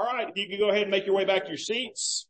All 0.00 0.06
right, 0.06 0.34
you 0.34 0.48
can 0.48 0.58
go 0.58 0.70
ahead 0.70 0.84
and 0.84 0.90
make 0.90 1.04
your 1.04 1.14
way 1.14 1.26
back 1.26 1.42
to 1.42 1.48
your 1.48 1.58
seats. 1.58 2.26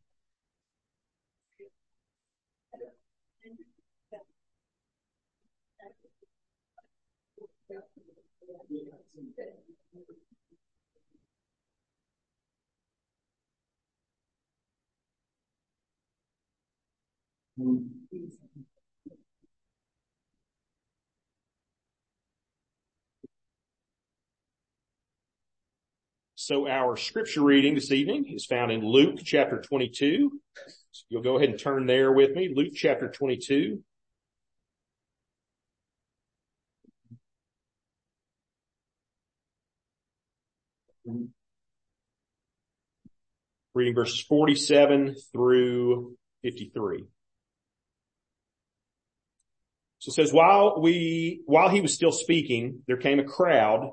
Hmm. 17.57 17.77
So 26.51 26.67
our 26.67 26.97
scripture 26.97 27.43
reading 27.43 27.77
this 27.77 27.93
evening 27.93 28.27
is 28.27 28.45
found 28.45 28.73
in 28.73 28.85
Luke 28.85 29.21
chapter 29.25 29.63
22. 29.63 30.33
So 30.91 31.05
you'll 31.09 31.23
go 31.23 31.37
ahead 31.37 31.51
and 31.51 31.57
turn 31.57 31.87
there 31.87 32.11
with 32.11 32.35
me. 32.35 32.53
Luke 32.53 32.73
chapter 32.75 33.09
22. 33.09 33.79
Reading 43.73 43.95
verses 43.95 44.21
47 44.21 45.15
through 45.33 46.17
53. 46.43 47.05
So 50.01 50.09
it 50.09 50.15
says, 50.15 50.33
while 50.33 50.81
we, 50.81 51.43
while 51.47 51.69
he 51.69 51.81
was 51.81 51.95
still 51.95 52.11
speaking, 52.11 52.83
there 52.89 52.97
came 52.97 53.21
a 53.21 53.25
crowd 53.25 53.93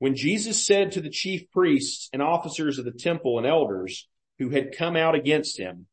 When 0.00 0.16
Jesus 0.16 0.66
said 0.66 0.92
to 0.92 1.02
the 1.02 1.10
chief 1.10 1.50
priests 1.50 2.08
and 2.14 2.22
officers 2.22 2.78
of 2.78 2.86
the 2.86 2.90
temple 2.90 3.36
and 3.36 3.46
elders 3.46 4.08
who 4.38 4.48
had 4.48 4.74
come 4.76 4.96
out 4.96 5.14
against 5.14 5.58
him, 5.58 5.86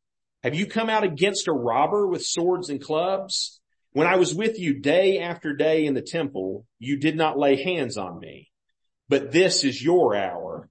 have 0.44 0.56
you 0.56 0.66
come 0.66 0.90
out 0.90 1.04
against 1.04 1.50
a 1.50 1.52
robber 1.52 2.08
with 2.08 2.26
swords 2.26 2.70
and 2.70 2.82
clubs? 2.82 3.60
When 3.92 4.08
I 4.08 4.16
was 4.16 4.34
with 4.34 4.60
you 4.60 4.80
day 4.80 5.20
after 5.20 5.54
day 5.54 5.86
in 5.86 5.94
the 5.94 6.02
temple, 6.02 6.66
you 6.80 6.98
did 6.98 7.18
not 7.18 7.38
lay 7.38 7.62
hands 7.62 7.98
on 7.98 8.18
me, 8.18 8.50
but 9.10 9.34
this 9.34 9.66
is 9.66 9.84
your 9.84 10.16
hour 10.16 10.70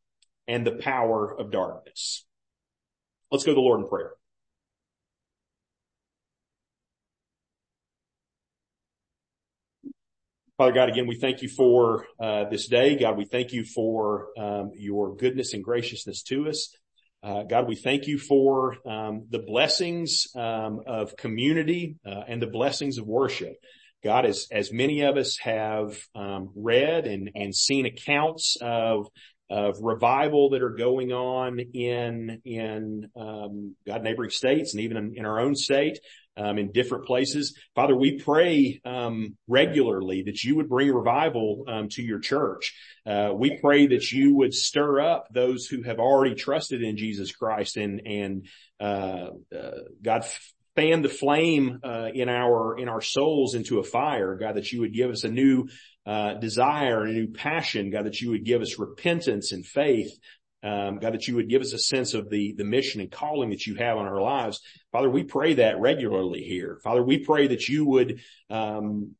and 0.48 0.66
the 0.66 0.76
power 0.76 1.38
of 1.38 1.50
darkness. 1.50 2.24
Let's 3.30 3.44
go 3.44 3.50
to 3.50 3.56
the 3.56 3.60
Lord 3.60 3.80
in 3.80 3.88
prayer. 3.88 4.12
Father 10.58 10.72
God, 10.72 10.88
again, 10.88 11.06
we 11.06 11.16
thank 11.16 11.42
you 11.42 11.50
for 11.50 12.06
uh, 12.18 12.48
this 12.48 12.66
day. 12.66 12.96
God, 12.96 13.18
we 13.18 13.26
thank 13.26 13.52
you 13.52 13.62
for 13.62 14.28
um, 14.38 14.70
your 14.74 15.14
goodness 15.14 15.52
and 15.52 15.62
graciousness 15.62 16.22
to 16.22 16.48
us. 16.48 16.74
Uh, 17.22 17.42
God, 17.42 17.68
we 17.68 17.76
thank 17.76 18.06
you 18.06 18.18
for 18.18 18.74
um, 18.88 19.26
the 19.28 19.40
blessings 19.40 20.28
um, 20.34 20.80
of 20.86 21.14
community 21.16 21.96
uh, 22.06 22.22
and 22.26 22.40
the 22.40 22.46
blessings 22.46 22.96
of 22.96 23.06
worship. 23.06 23.52
God, 24.02 24.24
as 24.24 24.46
as 24.50 24.72
many 24.72 25.02
of 25.02 25.18
us 25.18 25.36
have 25.42 25.98
um, 26.14 26.50
read 26.54 27.06
and 27.06 27.30
and 27.34 27.54
seen 27.54 27.84
accounts 27.84 28.56
of 28.62 29.08
of 29.50 29.76
revival 29.82 30.50
that 30.50 30.62
are 30.62 30.74
going 30.74 31.12
on 31.12 31.58
in 31.58 32.40
in 32.46 33.10
um, 33.14 33.76
God 33.86 34.02
neighboring 34.02 34.30
states 34.30 34.72
and 34.72 34.82
even 34.84 34.96
in, 34.96 35.12
in 35.16 35.26
our 35.26 35.38
own 35.38 35.54
state 35.54 35.98
in 36.36 36.72
different 36.72 37.06
places. 37.06 37.56
Father, 37.74 37.96
we 37.96 38.18
pray 38.18 38.80
um, 38.84 39.36
regularly 39.48 40.22
that 40.22 40.44
you 40.44 40.56
would 40.56 40.68
bring 40.68 40.92
revival 40.92 41.64
um, 41.66 41.88
to 41.90 42.02
your 42.02 42.20
church. 42.20 42.74
Uh, 43.06 43.30
we 43.34 43.58
pray 43.58 43.86
that 43.86 44.12
you 44.12 44.34
would 44.36 44.52
stir 44.52 45.00
up 45.00 45.28
those 45.30 45.66
who 45.66 45.82
have 45.82 45.98
already 45.98 46.34
trusted 46.34 46.82
in 46.82 46.96
Jesus 46.96 47.32
Christ 47.32 47.76
and 47.76 48.02
and 48.06 48.46
uh, 48.80 49.30
uh, 49.56 49.70
God 50.02 50.24
fan 50.76 51.02
the 51.02 51.08
flame 51.08 51.80
uh, 51.82 52.08
in 52.14 52.28
our 52.28 52.78
in 52.78 52.88
our 52.88 53.00
souls 53.00 53.54
into 53.54 53.78
a 53.78 53.84
fire, 53.84 54.36
God, 54.36 54.56
that 54.56 54.70
you 54.72 54.80
would 54.80 54.92
give 54.92 55.10
us 55.10 55.24
a 55.24 55.30
new 55.30 55.68
uh, 56.04 56.34
desire 56.34 57.02
and 57.02 57.10
a 57.10 57.18
new 57.18 57.32
passion, 57.32 57.90
God, 57.90 58.06
that 58.06 58.20
you 58.20 58.30
would 58.30 58.44
give 58.44 58.62
us 58.62 58.78
repentance 58.78 59.50
and 59.50 59.66
faith. 59.66 60.16
Um, 60.66 60.98
God, 60.98 61.14
that 61.14 61.28
you 61.28 61.36
would 61.36 61.48
give 61.48 61.62
us 61.62 61.72
a 61.72 61.78
sense 61.78 62.12
of 62.12 62.28
the, 62.28 62.54
the 62.58 62.64
mission 62.64 63.00
and 63.00 63.10
calling 63.10 63.50
that 63.50 63.66
you 63.66 63.76
have 63.76 63.98
on 63.98 64.06
our 64.06 64.20
lives. 64.20 64.60
Father, 64.90 65.08
we 65.08 65.22
pray 65.22 65.54
that 65.54 65.78
regularly 65.78 66.42
here. 66.42 66.80
Father, 66.82 67.02
we 67.02 67.18
pray 67.18 67.46
that 67.46 67.68
you 67.68 67.84
would, 67.86 68.20
um, 68.50 69.14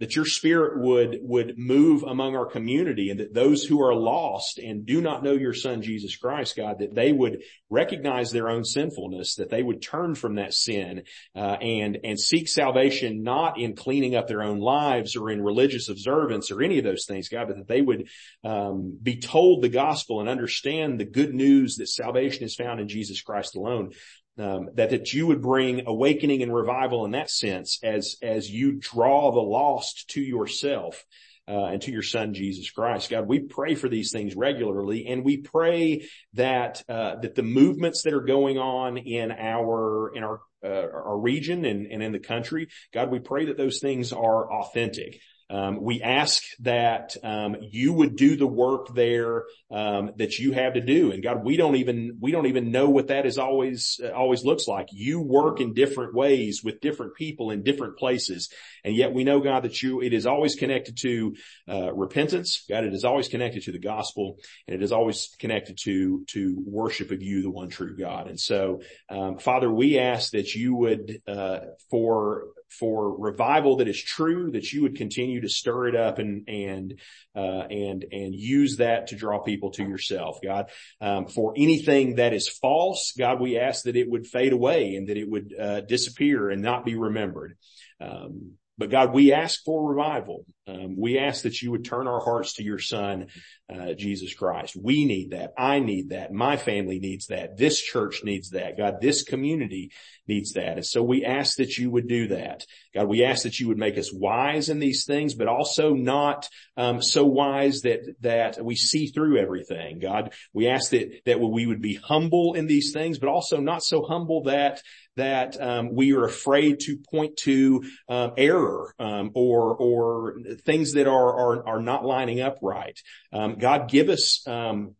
that 0.00 0.16
your 0.16 0.24
spirit 0.24 0.80
would, 0.80 1.18
would 1.22 1.56
move 1.56 2.02
among 2.02 2.34
our 2.34 2.46
community 2.46 3.10
and 3.10 3.20
that 3.20 3.32
those 3.32 3.62
who 3.62 3.80
are 3.80 3.94
lost 3.94 4.58
and 4.58 4.84
do 4.84 5.00
not 5.00 5.22
know 5.22 5.32
your 5.32 5.54
son, 5.54 5.82
Jesus 5.82 6.16
Christ, 6.16 6.56
God, 6.56 6.80
that 6.80 6.94
they 6.94 7.12
would 7.12 7.42
recognize 7.70 8.30
their 8.30 8.48
own 8.48 8.64
sinfulness, 8.64 9.36
that 9.36 9.50
they 9.50 9.62
would 9.62 9.80
turn 9.80 10.16
from 10.16 10.34
that 10.34 10.52
sin, 10.52 11.02
uh, 11.36 11.56
and, 11.60 11.98
and 12.02 12.18
seek 12.18 12.48
salvation 12.48 13.22
not 13.22 13.58
in 13.58 13.76
cleaning 13.76 14.16
up 14.16 14.26
their 14.26 14.42
own 14.42 14.58
lives 14.58 15.14
or 15.14 15.30
in 15.30 15.42
religious 15.42 15.88
observance 15.88 16.50
or 16.50 16.62
any 16.62 16.78
of 16.78 16.84
those 16.84 17.06
things, 17.06 17.28
God, 17.28 17.46
but 17.46 17.56
that 17.56 17.68
they 17.68 17.80
would, 17.80 18.08
um, 18.42 18.98
be 19.00 19.20
told 19.20 19.62
the 19.62 19.68
gospel 19.68 20.20
and 20.20 20.28
understand 20.28 20.98
the 20.98 21.04
good 21.04 21.34
news 21.34 21.76
that 21.76 21.88
salvation 21.88 22.42
is 22.44 22.56
found 22.56 22.80
in 22.80 22.88
Jesus 22.88 23.22
Christ 23.22 23.54
alone 23.54 23.92
um, 24.38 24.70
that 24.74 24.90
that 24.90 25.12
you 25.12 25.26
would 25.26 25.42
bring 25.42 25.86
awakening 25.86 26.42
and 26.42 26.54
revival 26.54 27.04
in 27.04 27.12
that 27.12 27.30
sense 27.30 27.78
as 27.82 28.16
as 28.22 28.50
you 28.50 28.72
draw 28.72 29.32
the 29.32 29.40
lost 29.40 30.08
to 30.10 30.20
yourself 30.20 31.04
uh, 31.46 31.66
and 31.66 31.82
to 31.82 31.92
your 31.92 32.02
son 32.02 32.34
Jesus 32.34 32.70
Christ. 32.70 33.10
God, 33.10 33.28
we 33.28 33.40
pray 33.40 33.74
for 33.74 33.88
these 33.88 34.12
things 34.12 34.34
regularly, 34.34 35.06
and 35.06 35.24
we 35.24 35.38
pray 35.38 36.08
that 36.34 36.82
uh, 36.88 37.16
that 37.16 37.34
the 37.34 37.42
movements 37.42 38.02
that 38.02 38.14
are 38.14 38.20
going 38.20 38.58
on 38.58 38.96
in 38.96 39.30
our 39.30 40.12
in 40.14 40.24
our 40.24 40.40
uh, 40.64 40.88
our 40.92 41.18
region 41.18 41.64
and, 41.64 41.86
and 41.86 42.02
in 42.02 42.12
the 42.12 42.18
country, 42.18 42.68
God, 42.92 43.10
we 43.10 43.18
pray 43.18 43.46
that 43.46 43.58
those 43.58 43.80
things 43.80 44.12
are 44.12 44.50
authentic. 44.50 45.20
Um, 45.50 45.82
we 45.82 46.00
ask 46.02 46.42
that 46.60 47.16
um, 47.22 47.56
you 47.60 47.92
would 47.92 48.16
do 48.16 48.36
the 48.36 48.46
work 48.46 48.94
there 48.94 49.44
um, 49.70 50.12
that 50.16 50.38
you 50.38 50.52
have 50.52 50.74
to 50.74 50.80
do, 50.80 51.12
and 51.12 51.22
God, 51.22 51.44
we 51.44 51.56
don't 51.56 51.76
even 51.76 52.16
we 52.20 52.32
don't 52.32 52.46
even 52.46 52.70
know 52.70 52.88
what 52.88 53.08
that 53.08 53.26
is 53.26 53.36
always 53.36 54.00
uh, 54.02 54.10
always 54.10 54.44
looks 54.44 54.66
like. 54.66 54.88
You 54.92 55.20
work 55.20 55.60
in 55.60 55.74
different 55.74 56.14
ways 56.14 56.62
with 56.64 56.80
different 56.80 57.14
people 57.14 57.50
in 57.50 57.62
different 57.62 57.98
places, 57.98 58.48
and 58.84 58.96
yet 58.96 59.12
we 59.12 59.24
know 59.24 59.40
God 59.40 59.64
that 59.64 59.82
you 59.82 60.00
it 60.00 60.14
is 60.14 60.26
always 60.26 60.54
connected 60.54 60.96
to 61.02 61.36
uh, 61.68 61.92
repentance. 61.92 62.64
God, 62.68 62.84
it 62.84 62.94
is 62.94 63.04
always 63.04 63.28
connected 63.28 63.64
to 63.64 63.72
the 63.72 63.78
gospel, 63.78 64.38
and 64.66 64.74
it 64.74 64.82
is 64.82 64.92
always 64.92 65.28
connected 65.38 65.76
to 65.84 66.24
to 66.28 66.56
worship 66.66 67.10
of 67.10 67.22
you, 67.22 67.42
the 67.42 67.50
one 67.50 67.68
true 67.68 67.96
God. 67.96 68.28
And 68.28 68.40
so, 68.40 68.80
um, 69.10 69.38
Father, 69.38 69.70
we 69.70 69.98
ask 69.98 70.32
that 70.32 70.54
you 70.54 70.74
would 70.74 71.20
uh, 71.28 71.60
for 71.90 72.44
for 72.68 73.16
revival 73.18 73.76
that 73.76 73.88
is 73.88 74.02
true, 74.02 74.50
that 74.52 74.72
you 74.72 74.82
would 74.82 74.96
continue 74.96 75.40
to 75.40 75.48
stir 75.48 75.88
it 75.88 75.96
up 75.96 76.18
and, 76.18 76.48
and, 76.48 77.00
uh, 77.36 77.66
and, 77.70 78.04
and 78.10 78.34
use 78.34 78.78
that 78.78 79.08
to 79.08 79.16
draw 79.16 79.38
people 79.38 79.70
to 79.72 79.84
yourself, 79.84 80.38
God. 80.42 80.70
Um, 81.00 81.26
for 81.26 81.54
anything 81.56 82.16
that 82.16 82.32
is 82.32 82.48
false, 82.48 83.12
God, 83.16 83.40
we 83.40 83.58
ask 83.58 83.84
that 83.84 83.96
it 83.96 84.10
would 84.10 84.26
fade 84.26 84.52
away 84.52 84.96
and 84.96 85.08
that 85.08 85.16
it 85.16 85.28
would, 85.28 85.54
uh, 85.58 85.80
disappear 85.82 86.50
and 86.50 86.62
not 86.62 86.84
be 86.84 86.96
remembered. 86.96 87.56
Um, 88.00 88.52
but 88.76 88.90
God, 88.90 89.12
we 89.14 89.32
ask 89.32 89.62
for 89.64 89.88
revival. 89.88 90.44
Um, 90.66 90.96
we 90.98 91.18
ask 91.18 91.44
that 91.44 91.62
you 91.62 91.70
would 91.70 91.84
turn 91.84 92.08
our 92.08 92.20
hearts 92.20 92.54
to 92.54 92.64
your 92.64 92.80
son, 92.80 93.28
uh, 93.72 93.94
Jesus 93.94 94.34
Christ. 94.34 94.76
We 94.76 95.04
need 95.04 95.30
that. 95.30 95.52
I 95.56 95.78
need 95.78 96.10
that. 96.10 96.32
My 96.32 96.56
family 96.56 96.98
needs 96.98 97.28
that. 97.28 97.56
This 97.56 97.80
church 97.80 98.22
needs 98.22 98.50
that. 98.50 98.76
God, 98.76 99.00
this 99.00 99.22
community 99.22 99.90
needs 100.28 100.52
that. 100.52 100.76
And 100.76 100.86
so 100.86 101.02
we 101.02 101.24
ask 101.24 101.56
that 101.56 101.78
you 101.78 101.90
would 101.90 102.06
do 102.06 102.28
that. 102.28 102.66
God, 102.94 103.08
we 103.08 103.24
ask 103.24 103.44
that 103.44 103.58
you 103.58 103.68
would 103.68 103.78
make 103.78 103.96
us 103.96 104.12
wise 104.12 104.68
in 104.68 104.80
these 104.80 105.04
things, 105.06 105.34
but 105.34 105.48
also 105.48 105.94
not, 105.94 106.48
um, 106.76 107.00
so 107.00 107.24
wise 107.24 107.80
that, 107.82 108.00
that 108.20 108.62
we 108.62 108.76
see 108.76 109.06
through 109.06 109.38
everything. 109.38 109.98
God, 109.98 110.34
we 110.52 110.68
ask 110.68 110.90
that, 110.90 111.22
that 111.24 111.40
we 111.40 111.66
would 111.66 111.82
be 111.82 111.94
humble 111.94 112.54
in 112.54 112.66
these 112.66 112.92
things, 112.92 113.18
but 113.18 113.28
also 113.28 113.60
not 113.60 113.82
so 113.82 114.02
humble 114.02 114.44
that, 114.44 114.82
that 115.16 115.60
um, 115.60 115.94
we 115.94 116.12
are 116.12 116.24
afraid 116.24 116.80
to 116.80 116.96
point 116.96 117.36
to 117.36 117.84
um, 118.08 118.32
error 118.36 118.94
um, 118.98 119.30
or 119.34 119.76
or 119.76 120.36
things 120.64 120.92
that 120.92 121.06
are 121.06 121.12
are, 121.38 121.68
are 121.68 121.82
not 121.82 122.04
lining 122.04 122.40
up 122.40 122.56
right. 122.62 122.98
Um, 123.32 123.53
God, 123.58 123.88
give 123.88 124.08
us 124.08 124.46
um, 124.46 124.94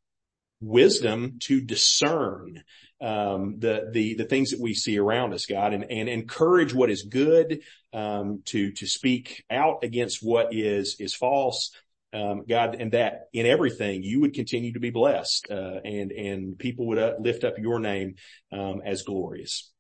wisdom 0.61 1.39
to 1.41 1.61
discern 1.61 2.62
um, 3.01 3.56
the 3.59 3.91
the 3.93 4.15
the 4.15 4.25
things 4.25 4.51
that 4.51 4.61
we 4.61 4.75
see 4.75 4.99
around 4.99 5.35
us, 5.35 5.47
God, 5.47 5.75
and 5.75 5.85
and 5.91 6.09
encourage 6.09 6.73
what 6.73 6.91
is 6.91 7.03
good, 7.03 7.62
um, 7.93 8.43
to 8.47 8.73
to 8.73 8.87
speak 8.87 9.45
out 9.51 9.85
against 9.85 10.21
what 10.23 10.55
is 10.55 10.97
is 10.99 11.15
false, 11.15 11.71
um, 12.12 12.45
God, 12.49 12.77
and 12.79 12.93
that 12.93 13.29
in 13.33 13.47
everything 13.47 14.03
you 14.03 14.21
would 14.21 14.33
continue 14.33 14.73
to 14.73 14.81
be 14.81 14.91
blessed, 14.91 15.49
uh, 15.51 15.81
and 15.85 16.12
and 16.12 16.59
people 16.59 16.87
would 16.89 16.99
uh, 16.99 17.15
lift 17.21 17.45
up 17.45 17.59
your 17.59 17.79
name 17.79 18.15
um, 18.53 18.81
as 18.85 19.03
glorious. 19.03 19.71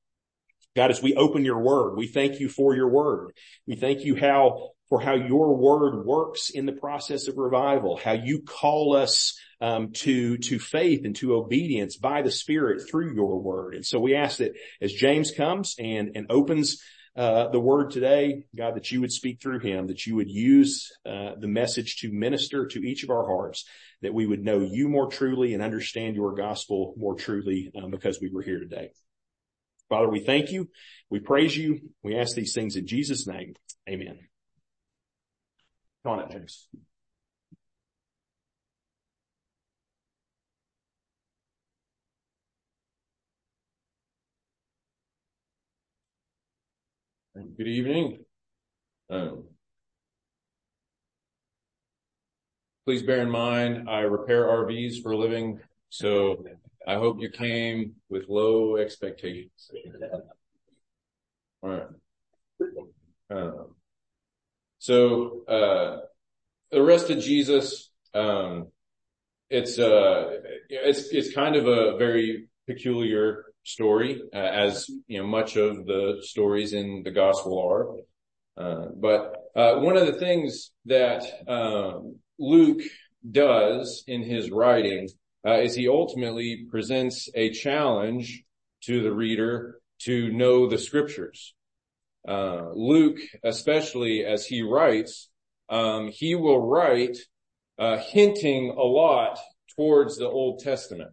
God, 0.76 0.90
as 0.90 1.00
we 1.00 1.14
open 1.14 1.44
your 1.44 1.60
word, 1.60 1.96
we 1.96 2.08
thank 2.08 2.40
you 2.40 2.48
for 2.48 2.74
your 2.74 2.88
word. 2.88 3.32
We 3.66 3.76
thank 3.76 4.04
you 4.04 4.16
how 4.16 4.70
for 4.88 5.00
how 5.00 5.14
your 5.14 5.56
word 5.56 6.04
works 6.04 6.50
in 6.50 6.66
the 6.66 6.72
process 6.72 7.28
of 7.28 7.38
revival, 7.38 7.96
how 7.96 8.12
you 8.12 8.42
call 8.42 8.96
us 8.96 9.38
um, 9.60 9.92
to 9.92 10.36
to 10.38 10.58
faith 10.58 11.04
and 11.04 11.16
to 11.16 11.34
obedience 11.34 11.96
by 11.96 12.22
the 12.22 12.30
Spirit 12.30 12.82
through 12.88 13.14
your 13.14 13.40
word. 13.40 13.74
And 13.74 13.84
so 13.84 13.98
we 13.98 14.14
ask 14.14 14.38
that 14.38 14.52
as 14.80 14.92
James 14.92 15.30
comes 15.30 15.74
and 15.78 16.12
and 16.14 16.26
opens 16.30 16.82
uh, 17.16 17.48
the 17.48 17.60
word 17.60 17.90
today, 17.90 18.44
God, 18.56 18.74
that 18.74 18.90
you 18.90 19.00
would 19.00 19.12
speak 19.12 19.40
through 19.40 19.60
him, 19.60 19.86
that 19.86 20.04
you 20.04 20.16
would 20.16 20.30
use 20.30 20.92
uh, 21.06 21.32
the 21.38 21.46
message 21.46 21.98
to 21.98 22.12
minister 22.12 22.66
to 22.66 22.80
each 22.80 23.04
of 23.04 23.10
our 23.10 23.24
hearts, 23.24 23.64
that 24.02 24.12
we 24.12 24.26
would 24.26 24.44
know 24.44 24.60
you 24.60 24.88
more 24.88 25.08
truly 25.08 25.54
and 25.54 25.62
understand 25.62 26.16
your 26.16 26.34
gospel 26.34 26.94
more 26.96 27.14
truly 27.14 27.70
um, 27.80 27.90
because 27.90 28.20
we 28.20 28.30
were 28.30 28.42
here 28.42 28.58
today. 28.58 28.90
Father, 29.88 30.08
we 30.08 30.20
thank 30.20 30.50
you. 30.50 30.68
We 31.08 31.20
praise 31.20 31.56
you. 31.56 31.80
We 32.02 32.18
ask 32.18 32.34
these 32.34 32.52
things 32.52 32.74
in 32.74 32.86
Jesus' 32.86 33.28
name. 33.28 33.54
Amen. 33.88 34.18
Come 36.04 36.20
on 36.20 36.30
James. 36.30 36.68
Good 47.56 47.68
evening. 47.68 48.24
Um, 49.10 49.44
please 52.84 53.02
bear 53.02 53.20
in 53.22 53.30
mind, 53.30 53.88
I 53.88 54.00
repair 54.00 54.44
RVs 54.44 55.02
for 55.02 55.12
a 55.12 55.16
living, 55.16 55.60
so 55.88 56.44
I 56.86 56.94
hope 56.94 57.20
you 57.20 57.30
came 57.30 57.94
with 58.08 58.28
low 58.28 58.76
expectations. 58.76 59.70
All 61.62 61.70
right. 63.30 63.73
So, 64.84 65.46
uh, 65.48 66.00
the 66.70 66.82
rest 66.82 67.08
of 67.08 67.18
Jesus, 67.18 67.88
um, 68.12 68.66
it's, 69.48 69.78
uh, 69.78 70.40
it's, 70.68 71.32
kind 71.32 71.56
of 71.56 71.66
a 71.66 71.96
very 71.96 72.48
peculiar 72.66 73.46
story, 73.62 74.20
uh, 74.34 74.36
as 74.36 74.86
you 75.06 75.22
know, 75.22 75.26
much 75.26 75.56
of 75.56 75.86
the 75.86 76.18
stories 76.20 76.74
in 76.74 77.00
the 77.02 77.12
gospel 77.12 77.58
are. 77.66 78.62
Uh, 78.62 78.88
but 78.94 79.34
uh, 79.56 79.76
one 79.76 79.96
of 79.96 80.06
the 80.06 80.18
things 80.18 80.70
that 80.84 81.24
um, 81.48 82.16
Luke 82.38 82.82
does 83.32 84.04
in 84.06 84.22
his 84.22 84.50
writing 84.50 85.08
is 85.46 85.74
he 85.74 85.88
ultimately 85.88 86.66
presents 86.70 87.30
a 87.34 87.48
challenge 87.52 88.44
to 88.82 89.02
the 89.02 89.14
reader 89.14 89.80
to 90.00 90.30
know 90.30 90.68
the 90.68 90.76
scriptures. 90.76 91.54
Uh, 92.26 92.70
Luke, 92.74 93.18
especially 93.42 94.24
as 94.24 94.46
he 94.46 94.62
writes, 94.62 95.28
um, 95.68 96.08
he 96.08 96.34
will 96.34 96.60
write 96.60 97.18
uh, 97.78 97.98
hinting 97.98 98.70
a 98.70 98.82
lot 98.82 99.38
towards 99.76 100.16
the 100.16 100.28
Old 100.28 100.60
Testament 100.60 101.10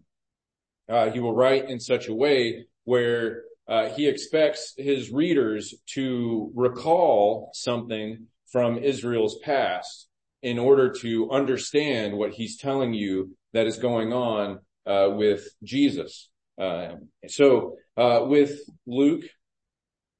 uh, 0.92 1.10
he 1.10 1.20
will 1.20 1.34
write 1.34 1.70
in 1.70 1.80
such 1.80 2.08
a 2.08 2.14
way 2.14 2.66
where 2.84 3.44
uh, 3.68 3.90
he 3.90 4.08
expects 4.08 4.74
his 4.78 5.12
readers 5.12 5.74
to 5.94 6.52
recall 6.54 7.52
something 7.54 8.28
from 8.52 8.78
Israel's 8.78 9.40
past 9.40 10.08
in 10.44 10.60
order 10.60 10.92
to 10.92 11.30
understand 11.32 12.18
what 12.18 12.32
he's 12.32 12.58
telling 12.58 12.94
you 12.94 13.36
that 13.54 13.68
is 13.68 13.78
going 13.78 14.12
on 14.12 14.60
uh, 14.86 15.10
with 15.12 15.48
Jesus. 15.64 16.30
Uh, 16.60 16.96
so 17.28 17.78
uh, 17.96 18.26
with 18.26 18.60
Luke, 18.86 19.24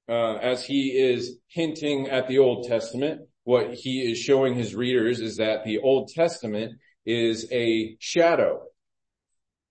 as 0.08 0.66
he 0.66 0.90
is 0.90 1.38
hinting 1.48 2.10
at 2.10 2.28
the 2.28 2.40
Old 2.40 2.68
Testament, 2.68 3.22
what 3.44 3.74
he 3.74 4.12
is 4.12 4.18
showing 4.18 4.56
his 4.56 4.76
readers 4.76 5.20
is 5.20 5.38
that 5.38 5.64
the 5.64 5.80
Old 5.80 6.10
Testament 6.10 6.74
is 7.06 7.48
a 7.52 7.96
shadow 8.00 8.62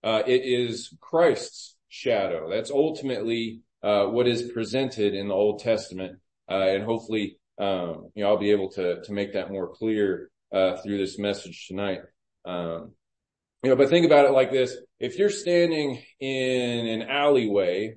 uh, 0.03 0.23
it 0.25 0.41
is 0.43 0.95
Christ's 0.99 1.75
shadow. 1.87 2.49
That's 2.49 2.71
ultimately 2.71 3.61
uh, 3.83 4.05
what 4.05 4.27
is 4.27 4.51
presented 4.51 5.13
in 5.13 5.27
the 5.27 5.33
Old 5.33 5.59
Testament, 5.59 6.19
uh, 6.49 6.67
and 6.69 6.83
hopefully, 6.83 7.37
um, 7.59 8.09
you 8.15 8.23
know, 8.23 8.29
I'll 8.29 8.37
be 8.37 8.51
able 8.51 8.69
to 8.71 9.01
to 9.03 9.13
make 9.13 9.33
that 9.33 9.51
more 9.51 9.67
clear 9.67 10.29
uh, 10.51 10.77
through 10.77 10.97
this 10.97 11.19
message 11.19 11.67
tonight. 11.67 11.99
Um, 12.45 12.93
you 13.63 13.69
know, 13.69 13.75
but 13.75 13.89
think 13.89 14.05
about 14.05 14.25
it 14.25 14.31
like 14.31 14.51
this: 14.51 14.75
if 14.99 15.17
you're 15.17 15.29
standing 15.29 16.01
in 16.19 16.87
an 16.87 17.03
alleyway 17.03 17.95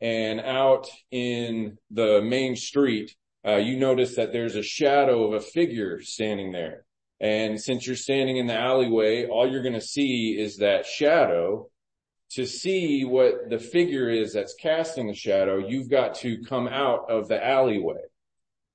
and 0.00 0.40
out 0.40 0.86
in 1.10 1.78
the 1.90 2.20
main 2.22 2.56
street, 2.56 3.14
uh, 3.46 3.56
you 3.56 3.76
notice 3.78 4.16
that 4.16 4.32
there's 4.32 4.56
a 4.56 4.62
shadow 4.62 5.24
of 5.26 5.34
a 5.34 5.40
figure 5.40 6.00
standing 6.00 6.52
there. 6.52 6.84
And 7.20 7.60
since 7.60 7.86
you're 7.86 7.96
standing 7.96 8.36
in 8.36 8.46
the 8.46 8.58
alleyway, 8.58 9.26
all 9.26 9.50
you're 9.50 9.62
going 9.62 9.74
to 9.74 9.80
see 9.80 10.36
is 10.38 10.58
that 10.58 10.86
shadow. 10.86 11.70
To 12.32 12.46
see 12.46 13.04
what 13.04 13.48
the 13.48 13.60
figure 13.60 14.10
is 14.10 14.32
that's 14.32 14.54
casting 14.54 15.06
the 15.06 15.14
shadow, 15.14 15.58
you've 15.58 15.88
got 15.88 16.16
to 16.16 16.42
come 16.42 16.66
out 16.66 17.08
of 17.08 17.28
the 17.28 17.44
alleyway. 17.44 18.00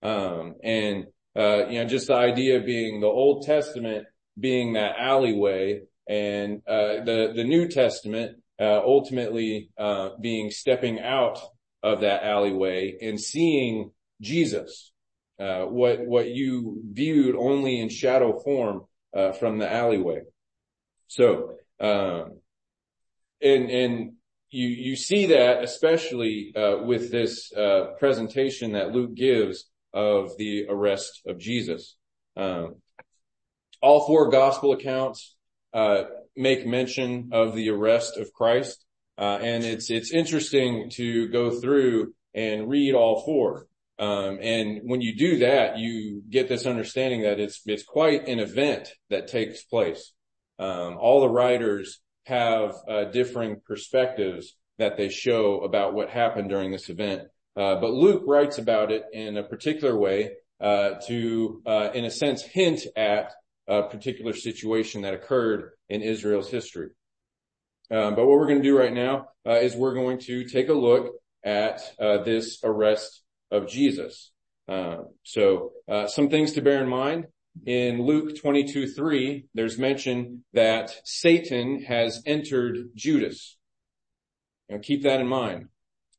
Um, 0.02 0.56
and, 0.64 1.08
uh, 1.36 1.68
you 1.68 1.80
know, 1.80 1.86
just 1.86 2.08
the 2.08 2.16
idea 2.16 2.62
being 2.62 3.02
the 3.02 3.08
Old 3.08 3.46
Testament 3.46 4.06
being 4.40 4.74
that 4.74 4.96
alleyway 4.98 5.82
and, 6.08 6.62
uh, 6.66 7.04
the, 7.04 7.34
the 7.36 7.44
New 7.44 7.68
Testament, 7.68 8.38
ultimately, 8.60 9.70
uh, 9.78 10.10
being 10.22 10.52
stepping 10.52 11.00
out 11.00 11.40
of 11.82 12.02
that 12.02 12.24
alleyway 12.24 12.98
and 13.02 13.20
seeing 13.20 13.92
Jesus. 14.22 14.92
Uh, 15.40 15.64
what 15.64 16.06
what 16.06 16.28
you 16.28 16.82
viewed 16.92 17.34
only 17.36 17.80
in 17.80 17.88
shadow 17.88 18.38
form 18.40 18.82
uh, 19.16 19.32
from 19.32 19.58
the 19.58 19.72
alleyway. 19.72 20.22
So, 21.08 21.56
um, 21.80 22.40
and 23.42 23.70
and 23.70 24.14
you 24.52 24.68
you 24.68 24.96
see 24.98 25.28
that 25.28 25.64
especially 25.64 26.52
uh, 26.56 26.84
with 26.84 27.10
this 27.10 27.54
uh, 27.54 27.92
presentation 28.00 28.74
that 28.74 28.92
Luke 28.92 29.16
gives 29.16 29.66
of 29.94 30.38
the 30.38 30.66
arrest 30.68 31.22
of 31.26 31.38
Jesus. 31.38 31.96
Um, 32.36 32.76
all 33.82 34.06
four 34.06 34.30
gospel 34.30 34.74
accounts 34.74 35.36
uh, 35.74 36.04
make 36.40 36.66
mention 36.66 37.30
of 37.32 37.54
the 37.54 37.70
arrest 37.70 38.18
of 38.18 38.34
Christ, 38.34 38.84
and 39.18 39.64
it's 39.64 39.92
it's 39.92 40.12
interesting 40.12 40.90
to 40.96 41.28
go 41.28 41.60
through 41.60 42.14
and 42.34 42.70
read 42.70 42.96
all 42.96 43.24
four. 43.24 43.68
Um, 44.00 44.40
and 44.42 44.80
when 44.84 45.02
you 45.02 45.16
do 45.16 45.40
that, 45.40 45.78
you 45.78 46.24
get 46.30 46.48
this 46.48 46.66
understanding 46.66 47.24
that 47.24 47.40
it's, 47.40 47.62
it's 47.66 47.84
quite 47.84 48.30
an 48.30 48.40
event 48.40 48.94
that 49.10 49.28
takes 49.28 49.64
place. 49.64 50.14
Um, 50.58 50.98
all 50.98 51.20
the 51.20 51.30
writers 51.30 52.00
have 52.26 52.76
uh, 52.88 53.06
differing 53.06 53.62
perspectives 53.66 54.56
that 54.78 54.96
they 54.96 55.10
show 55.10 55.62
about 55.62 55.94
what 55.94 56.10
happened 56.10 56.50
during 56.50 56.72
this 56.72 56.90
event. 56.90 57.24
Uh, 57.58 57.76
but 57.82 57.92
Luke 57.92 58.24
writes 58.26 58.58
about 58.58 58.90
it 58.90 59.04
in 59.12 59.36
a 59.36 59.44
particular 59.44 59.98
way 59.98 60.32
uh, 60.62 60.92
to, 61.08 61.62
uh, 61.66 61.90
in 61.94 62.06
a 62.06 62.12
sense, 62.12 62.42
hint 62.42 62.82
at 62.96 63.34
particular 63.84 64.34
situation 64.34 65.02
that 65.04 65.14
occurred 65.14 65.72
in 65.90 66.02
Israel's 66.02 66.50
history. 66.50 66.90
Um, 67.92 68.16
but 68.16 68.26
what 68.26 68.38
we're 68.38 68.48
going 68.48 68.62
to 68.62 68.68
do 68.68 68.78
right 68.78 68.94
now 68.94 69.30
uh, 69.48 69.54
is 69.54 69.76
we're 69.76 69.94
going 69.94 70.20
to 70.22 70.48
take 70.48 70.70
a 70.70 70.74
look 70.74 71.16
at 71.44 71.82
uh, 72.00 72.24
this 72.24 72.60
arrest 72.64 73.22
of 73.52 73.68
Jesus. 73.68 74.32
Uh, 74.68 75.04
so 75.24 75.72
uh, 75.88 76.08
some 76.08 76.30
things 76.30 76.54
to 76.54 76.62
bear 76.62 76.84
in 76.84 76.90
mind. 76.90 77.26
In 77.66 78.06
Luke 78.06 78.38
22, 78.40 78.88
3, 78.88 79.46
there's 79.54 79.78
mention 79.78 80.46
that 80.54 80.96
Satan 81.04 81.84
has 81.84 82.22
entered 82.26 82.78
Judas. 82.96 83.58
Now 84.70 84.78
keep 84.82 85.04
that 85.04 85.20
in 85.20 85.28
mind. 85.28 85.70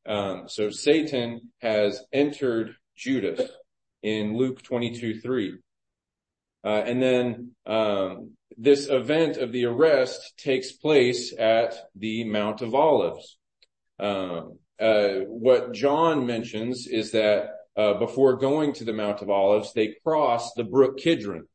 Um, 0.05 0.43
so 0.47 0.69
Satan 0.69 1.51
has 1.61 2.03
entered 2.11 2.75
Judas 2.97 3.49
in 4.03 4.37
Luke 4.37 4.61
22, 4.61 5.21
3. 5.21 5.53
Uh, 5.53 5.55
and 6.69 7.01
then 7.01 7.51
um, 7.65 8.31
this 8.57 8.87
event 8.87 9.37
of 9.37 9.51
the 9.51 9.65
arrest 9.65 10.33
takes 10.37 10.71
place 10.71 11.33
at 11.37 11.75
the 11.95 12.23
Mount 12.23 12.61
of 12.61 12.75
Olives. 12.75 13.37
Um, 13.99 14.59
uh, 14.79 15.19
what 15.27 15.73
John 15.73 16.25
mentions 16.25 16.87
is 16.87 17.11
that 17.11 17.49
uh, 17.77 17.93
before 17.95 18.37
going 18.37 18.73
to 18.73 18.83
the 18.83 18.93
Mount 18.93 19.21
of 19.21 19.29
Olives, 19.29 19.73
they 19.73 19.95
cross 20.03 20.53
the 20.53 20.63
brook 20.63 20.97
Kidron. 20.97 21.47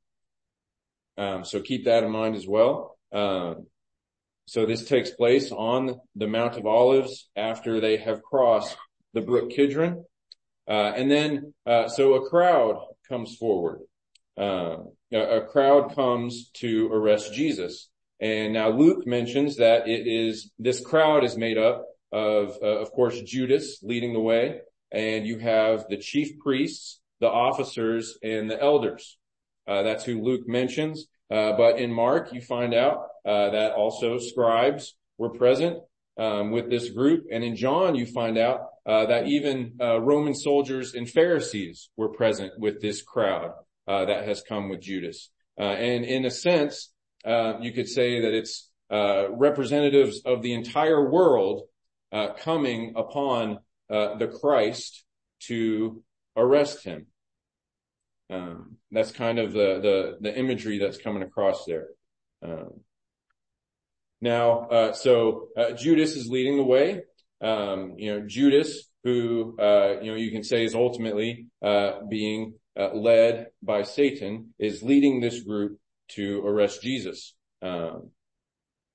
Um, 1.18 1.44
so 1.44 1.60
keep 1.60 1.84
that 1.84 2.04
in 2.04 2.10
mind 2.10 2.36
as 2.36 2.46
well. 2.46 2.98
So 4.48 4.64
this 4.64 4.84
takes 4.84 5.10
place 5.10 5.50
on 5.50 6.00
the 6.14 6.28
Mount 6.28 6.56
of 6.56 6.66
Olives 6.66 7.28
after 7.34 7.80
they 7.80 7.96
have 7.96 8.22
crossed 8.22 8.76
the 9.12 9.20
brook 9.20 9.50
Kidron. 9.50 10.04
Uh, 10.68 10.92
and 10.94 11.10
then, 11.10 11.52
uh, 11.66 11.88
so 11.88 12.14
a 12.14 12.28
crowd 12.28 12.80
comes 13.08 13.36
forward. 13.36 13.80
Uh, 14.37 14.76
a 15.12 15.40
crowd 15.40 15.95
comes 15.95 16.50
to 16.55 16.88
arrest 16.93 17.33
Jesus. 17.33 17.88
And 18.21 18.52
now 18.52 18.71
Luke 18.71 19.07
mentions 19.07 19.57
that 19.57 19.88
it 19.88 20.07
is, 20.07 20.50
this 20.59 20.81
crowd 20.81 21.25
is 21.25 21.37
made 21.37 21.59
up 21.59 21.85
of, 22.12 22.57
uh, 22.62 22.78
of 22.81 22.90
course, 22.93 23.21
Judas 23.23 23.81
leading 23.83 24.12
the 24.12 24.21
way. 24.21 24.61
And 24.93 25.26
you 25.26 25.38
have 25.38 25.87
the 25.88 25.97
chief 25.97 26.38
priests, 26.38 27.00
the 27.21 27.28
officers, 27.28 28.19
and 28.23 28.50
the 28.50 28.61
elders. 28.61 29.19
Uh, 29.66 29.83
that's 29.83 30.05
who 30.05 30.23
Luke 30.23 30.49
mentions. 30.49 31.07
Uh, 31.31 31.52
but 31.52 31.78
in 31.78 31.93
Mark, 31.93 32.33
you 32.33 32.40
find 32.40 32.73
out 32.73 33.09
uh, 33.26 33.50
that 33.50 33.73
also 33.73 34.19
scribes 34.19 34.95
were 35.19 35.31
present 35.31 35.78
um, 36.19 36.52
with 36.52 36.71
this 36.71 36.90
group. 36.90 37.26
And 37.33 37.43
in 37.43 37.57
John, 37.57 37.95
you 37.97 38.07
find 38.07 38.38
out 38.38 38.61
uh, 38.87 39.07
that 39.07 39.26
even 39.26 39.75
uh, 39.81 40.00
Roman 40.00 40.35
soldiers 40.35 40.95
and 40.95 41.09
Pharisees 41.09 41.90
were 41.97 42.11
present 42.11 42.52
with 42.59 42.81
this 42.81 43.02
crowd 43.02 43.52
that 43.87 44.26
has 44.26 44.43
come 44.43 44.69
with 44.69 44.81
Judas. 44.81 45.31
and 45.59 46.05
in 46.05 46.25
a 46.25 46.31
sense, 46.31 46.93
you 47.25 47.73
could 47.75 47.88
say 47.88 48.21
that 48.21 48.35
it's 48.35 48.71
representatives 48.90 50.23
of 50.25 50.43
the 50.43 50.55
entire 50.55 51.11
world 51.11 51.62
coming 52.38 52.95
upon 52.97 53.59
the 53.88 54.38
Christ 54.40 55.05
to 55.49 56.02
arrest 56.37 56.85
him. 56.85 57.07
Um, 58.28 58.76
that's 58.90 59.12
kind 59.12 59.38
of 59.38 59.52
the, 59.52 59.81
the, 59.81 60.16
the 60.21 60.38
imagery 60.38 60.78
that's 60.78 60.99
coming 60.99 61.23
across 61.23 61.64
there. 61.64 61.88
Um, 62.43 62.81
now, 64.21 64.61
uh, 64.69 64.93
so, 64.93 65.49
uh, 65.57 65.73
Judas 65.73 66.16
is 66.16 66.28
leading 66.28 66.57
the 66.57 66.64
way. 66.64 67.02
Um, 67.40 67.95
you 67.99 68.12
know, 68.12 68.26
Judas, 68.26 68.88
who, 69.05 69.57
uh, 69.61 70.00
you 70.00 70.11
know, 70.11 70.16
you 70.16 70.31
can 70.33 70.43
say 70.43 70.64
is 70.64 70.75
ultimately, 70.75 71.47
uh, 71.62 72.00
being, 72.09 72.55
uh, 72.55 72.65
led 72.76 73.49
by 73.62 73.83
Satan, 73.83 74.54
is 74.59 74.83
leading 74.83 75.21
this 75.21 75.42
group 75.42 75.78
to 76.09 76.45
arrest 76.47 76.83
Jesus. 76.83 77.35
Um, 77.62 78.11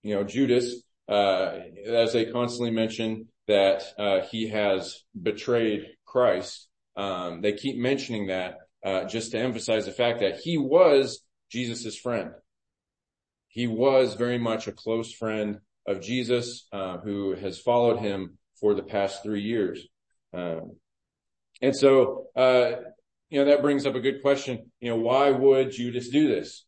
you 0.04 0.16
know, 0.16 0.24
Judas, 0.24 0.84
uh, 1.10 1.60
as 1.86 2.14
they 2.14 2.26
constantly 2.26 2.72
mention 2.72 3.28
that, 3.48 3.84
he 4.32 4.50
has 4.50 5.04
betrayed 5.20 5.88
Christ. 6.06 6.68
Um, 6.96 7.42
they 7.42 7.54
keep 7.54 7.78
mentioning 7.78 8.28
that 8.28 8.56
uh, 8.84 9.06
just 9.06 9.32
to 9.32 9.40
emphasize 9.40 9.86
the 9.86 9.92
fact 9.92 10.20
that 10.20 10.40
he 10.44 10.58
was 10.58 11.24
Jesus's 11.52 11.98
friend. 11.98 12.32
He 13.48 13.68
was 13.68 14.16
very 14.16 14.38
much 14.38 14.68
a 14.68 14.72
close 14.72 15.14
friend 15.14 15.60
of 15.86 16.02
Jesus, 16.02 16.68
uh, 16.72 16.98
who 16.98 17.36
has 17.36 17.60
followed 17.60 18.00
him 18.00 18.38
for 18.60 18.74
the 18.74 18.84
past 18.84 19.24
three 19.24 19.42
years. 19.42 19.86
Um, 20.34 20.78
and 21.62 21.76
so, 21.76 22.28
uh, 22.36 22.72
you 23.32 23.40
know, 23.40 23.50
that 23.50 23.64
brings 23.64 23.88
up 23.88 23.96
a 23.96 24.00
good 24.00 24.22
question. 24.22 24.72
You 24.80 24.92
know, 24.92 24.98
why 24.98 25.32
would 25.32 25.72
Judas 25.72 26.10
do 26.10 26.28
this? 26.28 26.66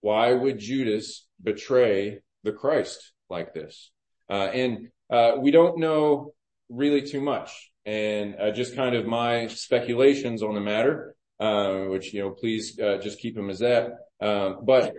Why 0.00 0.32
would 0.32 0.58
Judas 0.58 1.26
betray 1.42 2.20
the 2.44 2.52
Christ 2.52 3.12
like 3.28 3.52
this? 3.52 3.90
Uh, 4.30 4.48
and, 4.54 4.88
uh, 5.10 5.32
we 5.38 5.50
don't 5.50 5.78
know 5.78 6.32
really 6.70 7.02
too 7.02 7.20
much 7.20 7.70
and, 7.84 8.36
uh, 8.40 8.50
just 8.52 8.76
kind 8.76 8.94
of 8.94 9.04
my 9.04 9.48
speculations 9.48 10.42
on 10.42 10.54
the 10.54 10.60
matter 10.60 11.14
uh, 11.40 11.84
which, 11.84 12.12
you 12.12 12.20
know, 12.20 12.30
please 12.30 12.78
uh, 12.78 12.98
just 12.98 13.20
keep 13.20 13.34
them 13.34 13.50
as 13.50 13.60
that. 13.60 13.92
Um, 14.20 14.60
but 14.64 14.94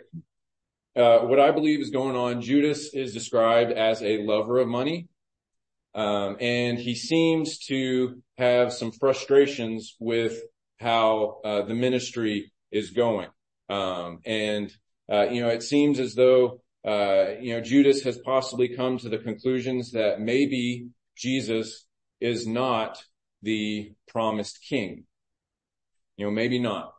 uh, 0.96 1.20
what 1.20 1.40
I 1.40 1.52
believe 1.52 1.82
is 1.82 1.90
going 1.90 2.16
on, 2.16 2.42
Judas 2.42 2.94
is 2.94 3.14
described 3.14 3.72
as 3.72 4.02
a 4.02 4.24
lover 4.24 4.60
of 4.60 4.68
money. 4.68 5.08
Um, 5.94 6.38
and 6.40 6.78
he 6.78 6.96
seems 6.96 7.58
to 7.66 8.22
have 8.38 8.72
some 8.72 8.92
frustrations 8.92 9.96
with 10.00 10.40
how 10.80 11.40
the 11.44 11.76
ministry 11.76 12.52
is 12.72 12.92
going. 12.92 13.30
Um, 13.70 14.20
and, 14.26 14.72
you 15.10 15.42
know, 15.42 15.50
it 15.50 15.64
seems 15.64 16.00
as 16.00 16.16
though, 16.16 16.62
you 16.86 17.54
know, 17.54 17.62
Judas 17.62 18.04
has 18.04 18.18
possibly 18.18 18.76
come 18.76 18.98
to 19.00 19.10
the 19.10 19.18
conclusions 19.18 19.92
that 19.92 20.20
maybe 20.20 20.88
Jesus 21.16 21.86
is 22.22 22.48
not 22.48 23.04
the 23.42 23.94
promised 24.08 24.60
king 24.68 25.06
you 26.20 26.26
know, 26.26 26.32
maybe 26.32 26.60
not. 26.60 26.94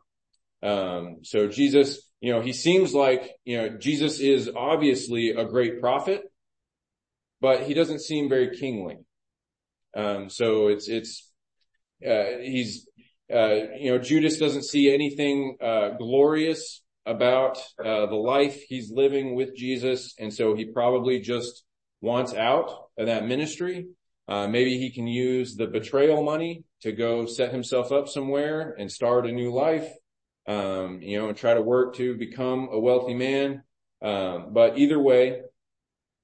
Um, 0.63 1.17
so 1.21 1.47
Jesus, 1.47 2.01
you 2.21 2.33
know, 2.33 2.41
he 2.41 2.53
seems 2.53 2.91
like, 2.91 3.29
you 3.45 3.55
know, 3.55 3.69
Jesus 3.77 4.19
is 4.19 4.49
obviously 4.53 5.29
a 5.29 5.45
great 5.45 5.79
prophet, 5.79 6.23
but 7.39 7.61
he 7.61 7.75
doesn't 7.75 8.01
seem 8.01 8.29
very 8.29 8.57
kingly. 8.57 8.97
Um, 9.95 10.29
so 10.31 10.69
it's, 10.69 10.89
it's, 10.89 11.31
uh, 12.03 12.39
he's, 12.41 12.87
uh, 12.87 12.90
you 13.31 13.91
know, 13.91 13.97
Judas 13.97 14.37
doesn't 14.37 14.65
see 14.65 14.93
anything, 14.93 15.57
uh, 15.61 15.89
glorious 15.97 16.81
about, 17.05 17.57
uh, 17.83 18.05
the 18.05 18.15
life 18.15 18.61
he's 18.67 18.91
living 18.91 19.35
with 19.35 19.55
Jesus. 19.55 20.13
And 20.19 20.33
so 20.33 20.55
he 20.55 20.65
probably 20.65 21.19
just 21.19 21.63
wants 22.01 22.33
out 22.33 22.69
of 22.97 23.07
that 23.07 23.25
ministry. 23.25 23.87
Uh, 24.27 24.47
maybe 24.47 24.77
he 24.77 24.91
can 24.91 25.07
use 25.07 25.55
the 25.55 25.67
betrayal 25.67 26.23
money 26.23 26.63
to 26.81 26.91
go 26.91 27.25
set 27.25 27.51
himself 27.51 27.91
up 27.91 28.07
somewhere 28.07 28.75
and 28.77 28.91
start 28.91 29.25
a 29.25 29.31
new 29.31 29.51
life, 29.51 29.89
um, 30.47 31.01
you 31.01 31.19
know, 31.19 31.27
and 31.27 31.37
try 31.37 31.53
to 31.53 31.61
work 31.61 31.95
to 31.95 32.15
become 32.15 32.69
a 32.71 32.79
wealthy 32.79 33.13
man. 33.13 33.63
Um, 34.01 34.53
but 34.53 34.77
either 34.77 34.99
way, 34.99 35.41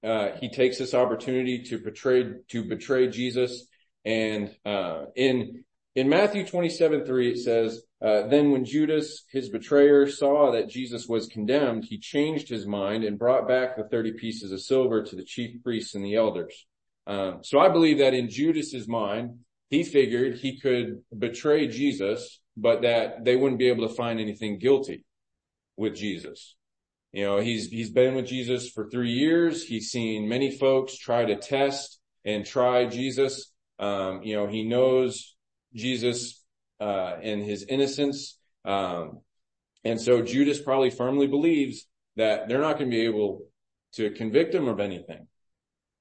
uh, 0.04 0.30
he 0.40 0.50
takes 0.50 0.78
this 0.78 0.94
opportunity 0.94 1.64
to 1.64 1.80
betray, 1.80 2.34
to 2.50 2.64
betray 2.64 3.10
Jesus. 3.10 3.68
And, 4.06 4.56
uh, 4.66 5.06
in, 5.16 5.66
in 5.98 6.10
Matthew 6.10 6.46
27, 6.46 7.06
3, 7.06 7.32
it 7.32 7.40
says, 7.40 7.82
uh, 8.06 8.28
then 8.28 8.52
when 8.52 8.66
Judas, 8.66 9.24
his 9.32 9.50
betrayer, 9.50 10.08
saw 10.08 10.52
that 10.52 10.70
Jesus 10.70 11.08
was 11.08 11.26
condemned, 11.26 11.86
he 11.86 11.98
changed 11.98 12.50
his 12.50 12.68
mind 12.68 13.04
and 13.04 13.18
brought 13.18 13.48
back 13.48 13.76
the 13.76 13.84
30 13.84 14.12
pieces 14.12 14.52
of 14.52 14.62
silver 14.62 15.02
to 15.02 15.16
the 15.16 15.24
chief 15.24 15.64
priests 15.64 15.96
and 15.96 16.06
the 16.06 16.14
elders. 16.14 16.68
Um, 17.08 17.40
so 17.42 17.58
I 17.58 17.70
believe 17.70 17.98
that 17.98 18.14
in 18.14 18.30
Judas's 18.30 18.88
mind, 18.88 19.40
he 19.72 19.84
figured 19.84 20.36
he 20.38 20.60
could 20.60 21.02
betray 21.18 21.68
Jesus, 21.68 22.42
but 22.56 22.84
that 22.84 23.26
they 23.26 23.36
wouldn't 23.36 23.58
be 23.58 23.70
able 23.70 23.88
to 23.88 23.96
find 23.96 24.20
anything 24.20 24.60
guilty 24.60 25.04
with 25.78 25.96
Jesus. 25.96 26.56
You 27.12 27.26
know, 27.26 27.40
he's, 27.40 27.70
he's 27.70 27.90
been 27.90 28.14
with 28.14 28.28
Jesus 28.28 28.70
for 28.70 28.88
three 28.88 29.14
years. 29.14 29.64
He's 29.64 29.90
seen 29.90 30.30
many 30.30 30.56
folks 30.56 30.96
try 30.96 31.26
to 31.26 31.38
test 31.38 32.00
and 32.24 32.46
try 32.46 32.86
Jesus. 32.86 33.52
Um, 33.80 34.22
you 34.22 34.36
know, 34.36 34.46
he 34.46 34.64
knows 34.64 35.34
Jesus, 35.78 36.44
uh, 36.80 37.16
and 37.22 37.44
his 37.44 37.64
innocence. 37.64 38.38
Um, 38.66 39.22
and 39.84 40.02
so 40.02 40.22
Judas 40.22 40.62
probably 40.62 40.90
firmly 40.90 41.28
believes 41.28 41.88
that 42.18 42.48
they're 42.48 42.62
not 42.62 42.78
going 42.78 42.90
to 42.90 42.96
be 42.96 43.06
able 43.06 43.46
to 43.94 44.10
convict 44.12 44.54
him 44.54 44.68
of 44.68 44.80
anything. 44.80 45.28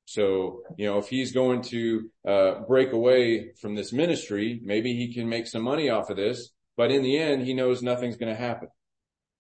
So, 0.07 0.63
you 0.77 0.87
know, 0.87 0.99
if 0.99 1.09
he's 1.09 1.33
going 1.33 1.63
to 1.63 2.11
uh, 2.27 2.61
break 2.69 2.93
away 2.93 3.53
from 3.61 3.75
this 3.75 3.93
ministry, 3.93 4.61
maybe 4.65 4.95
he 4.95 5.13
can 5.13 5.29
make 5.29 5.47
some 5.47 5.63
money 5.63 5.91
off 5.91 6.11
of 6.11 6.17
this. 6.17 6.51
But 6.77 6.91
in 6.91 7.03
the 7.03 7.19
end, 7.19 7.43
he 7.43 7.55
knows 7.55 7.83
nothing's 7.83 8.17
going 8.17 8.35
to 8.35 8.41
happen. 8.41 8.69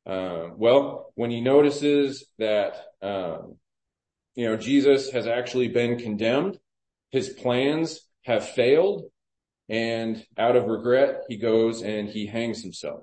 Uh, 0.05 0.49
well, 0.57 1.12
when 1.14 1.31
he 1.31 1.40
notices 1.40 2.25
that, 2.38 2.76
um, 3.02 3.57
you 4.35 4.47
know, 4.49 4.57
Jesus 4.57 5.11
has 5.11 5.26
actually 5.26 5.69
been 5.69 5.99
condemned, 5.99 6.59
his 7.11 7.28
plans 7.28 8.00
have 8.25 8.49
failed, 8.49 9.05
and 9.68 10.25
out 10.38 10.56
of 10.56 10.66
regret, 10.66 11.23
he 11.28 11.37
goes 11.37 11.82
and 11.82 12.08
he 12.08 12.26
hangs 12.26 12.62
himself. 12.62 13.02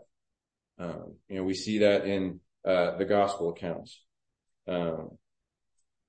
Um, 0.80 1.16
you 1.28 1.38
know, 1.38 1.44
we 1.44 1.54
see 1.54 1.80
that 1.80 2.06
in 2.06 2.40
uh, 2.66 2.98
the 2.98 3.06
gospel 3.06 3.50
accounts. 3.50 4.00
Um, 4.68 5.18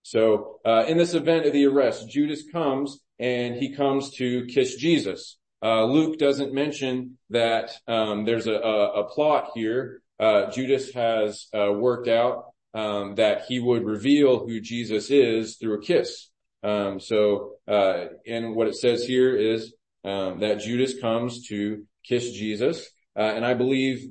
so 0.02 0.60
uh, 0.64 0.84
in 0.86 0.98
this 0.98 1.14
event 1.14 1.46
of 1.46 1.52
the 1.52 1.66
arrest, 1.66 2.08
Judas 2.08 2.44
comes 2.50 3.00
and 3.18 3.56
he 3.56 3.74
comes 3.74 4.12
to 4.16 4.46
kiss 4.46 4.76
Jesus. 4.76 5.38
Uh, 5.62 5.84
Luke 5.84 6.18
doesn't 6.18 6.52
mention 6.52 7.18
that 7.30 7.70
um, 7.88 8.24
there's 8.24 8.46
a, 8.46 9.04
plot 9.10 9.50
here. 9.54 10.02
Uh, 10.20 10.50
Judas 10.50 10.92
has 10.92 11.46
uh, 11.54 11.72
worked 11.72 12.06
out 12.06 12.52
that 12.74 13.44
he 13.48 13.60
would 13.60 13.84
reveal 13.84 14.46
who 14.46 14.60
Jesus 14.60 15.10
is 15.10 15.56
through 15.56 15.78
a 15.78 15.82
kiss. 15.82 16.28
So, 16.62 17.52
uh, 17.66 18.06
and 18.26 18.54
what 18.54 18.68
it 18.68 18.76
says 18.76 19.04
here 19.04 19.34
is 19.34 19.72
that 20.04 20.60
Judas 20.60 21.00
comes 21.00 21.46
to 21.48 21.84
kiss 22.06 22.30
Jesus, 22.30 22.88
uh, 23.16 23.22
and 23.22 23.44
I 23.44 23.54
believe 23.54 24.02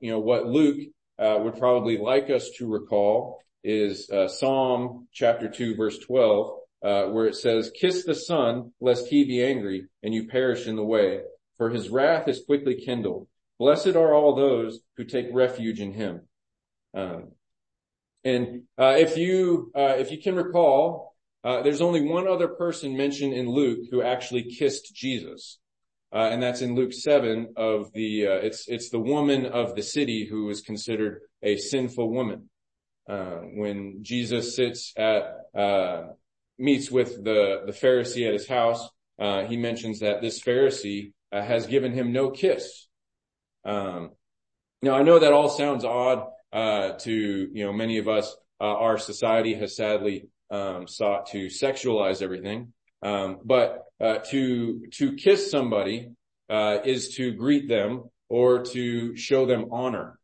you 0.00 0.10
know 0.10 0.20
what 0.20 0.46
Luke 0.46 0.78
would 1.18 1.58
probably 1.58 1.98
like 1.98 2.30
us 2.30 2.50
to 2.58 2.68
recall 2.68 3.40
is 3.62 4.08
uh, 4.10 4.28
Psalm 4.28 5.08
chapter 5.12 5.48
2 5.48 5.76
verse 5.76 5.98
12, 5.98 6.58
uh, 6.82 7.04
where 7.06 7.26
it 7.26 7.34
says, 7.34 7.70
kiss 7.78 8.04
the 8.04 8.14
son 8.14 8.72
lest 8.80 9.08
he 9.08 9.24
be 9.24 9.44
angry 9.44 9.86
and 10.02 10.14
you 10.14 10.28
perish 10.28 10.66
in 10.66 10.76
the 10.76 10.84
way, 10.84 11.20
for 11.58 11.70
his 11.70 11.90
wrath 11.90 12.26
is 12.26 12.44
quickly 12.46 12.80
kindled. 12.82 13.26
Blessed 13.58 13.88
are 13.96 14.14
all 14.14 14.34
those 14.34 14.80
who 14.96 15.04
take 15.04 15.26
refuge 15.32 15.80
in 15.80 15.92
him. 15.92 16.22
Um, 16.94 17.32
And 18.24 18.62
uh, 18.78 18.96
if 18.98 19.16
you 19.16 19.70
uh, 19.74 19.96
if 19.98 20.10
you 20.10 20.20
can 20.20 20.36
recall, 20.36 20.84
uh, 20.84 21.09
there's 21.44 21.80
only 21.80 22.02
one 22.02 22.28
other 22.28 22.48
person 22.48 22.96
mentioned 22.96 23.32
in 23.32 23.48
Luke 23.48 23.80
who 23.90 24.02
actually 24.02 24.44
kissed 24.44 24.94
Jesus, 24.94 25.58
uh, 26.12 26.28
and 26.30 26.42
that's 26.42 26.60
in 26.60 26.74
Luke 26.74 26.92
seven. 26.92 27.54
Of 27.56 27.92
the 27.92 28.26
uh, 28.26 28.46
it's 28.46 28.68
it's 28.68 28.90
the 28.90 28.98
woman 28.98 29.46
of 29.46 29.74
the 29.74 29.82
city 29.82 30.26
who 30.26 30.50
is 30.50 30.60
considered 30.60 31.22
a 31.42 31.56
sinful 31.56 32.10
woman. 32.10 32.50
Uh, 33.08 33.40
when 33.54 33.98
Jesus 34.02 34.54
sits 34.54 34.92
at 34.96 35.36
meets 36.58 36.90
with 36.90 37.24
the 37.24 37.62
the 37.66 37.72
Pharisee 37.72 38.26
at 38.26 38.34
his 38.34 38.46
house, 38.46 38.88
he 39.48 39.56
mentions 39.56 40.00
that 40.00 40.20
this 40.20 40.40
Pharisee 40.40 41.12
has 41.32 41.66
given 41.66 41.92
him 41.92 42.12
no 42.12 42.30
kiss. 42.30 42.86
Um, 43.64 44.10
now 44.82 44.94
I 44.94 45.02
know 45.02 45.18
that 45.18 45.32
all 45.32 45.48
sounds 45.48 45.84
odd 45.84 46.26
uh, 46.52 46.92
to, 46.98 47.12
you 47.12 47.64
know, 47.64 47.72
many 47.72 47.98
of 47.98 48.08
us, 48.08 48.34
uh, 48.60 48.64
our 48.64 48.98
society 48.98 49.54
has 49.54 49.76
sadly, 49.76 50.28
sought 50.50 51.26
to 51.26 51.46
sexualize 51.46 52.22
everything. 52.22 52.72
Um, 53.02 53.38
but, 53.44 53.84
uh, 54.00 54.18
to, 54.30 54.86
to 54.94 55.16
kiss 55.16 55.50
somebody, 55.50 56.12
uh, 56.50 56.78
is 56.84 57.14
to 57.16 57.32
greet 57.32 57.68
them 57.68 58.10
or 58.28 58.64
to 58.64 59.16
show 59.16 59.46
them 59.46 59.66
honor, 59.70 60.18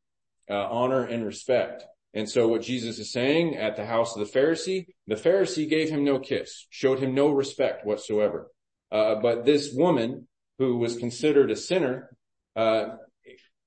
uh, 0.50 0.54
honor 0.54 1.04
and 1.04 1.24
respect. 1.24 1.84
And 2.14 2.28
so 2.28 2.48
what 2.48 2.62
Jesus 2.62 2.98
is 2.98 3.12
saying 3.12 3.56
at 3.56 3.76
the 3.76 3.86
house 3.86 4.16
of 4.16 4.26
the 4.26 4.38
Pharisee, 4.38 4.86
the 5.06 5.14
Pharisee 5.14 5.68
gave 5.68 5.90
him 5.90 6.04
no 6.04 6.18
kiss, 6.18 6.66
showed 6.70 6.98
him 6.98 7.14
no 7.14 7.30
respect 7.30 7.86
whatsoever. 7.86 8.50
But 8.90 9.44
this 9.44 9.72
woman 9.72 10.26
who 10.58 10.78
was 10.78 10.96
considered 10.96 11.50
a 11.50 11.56
sinner, 11.56 12.16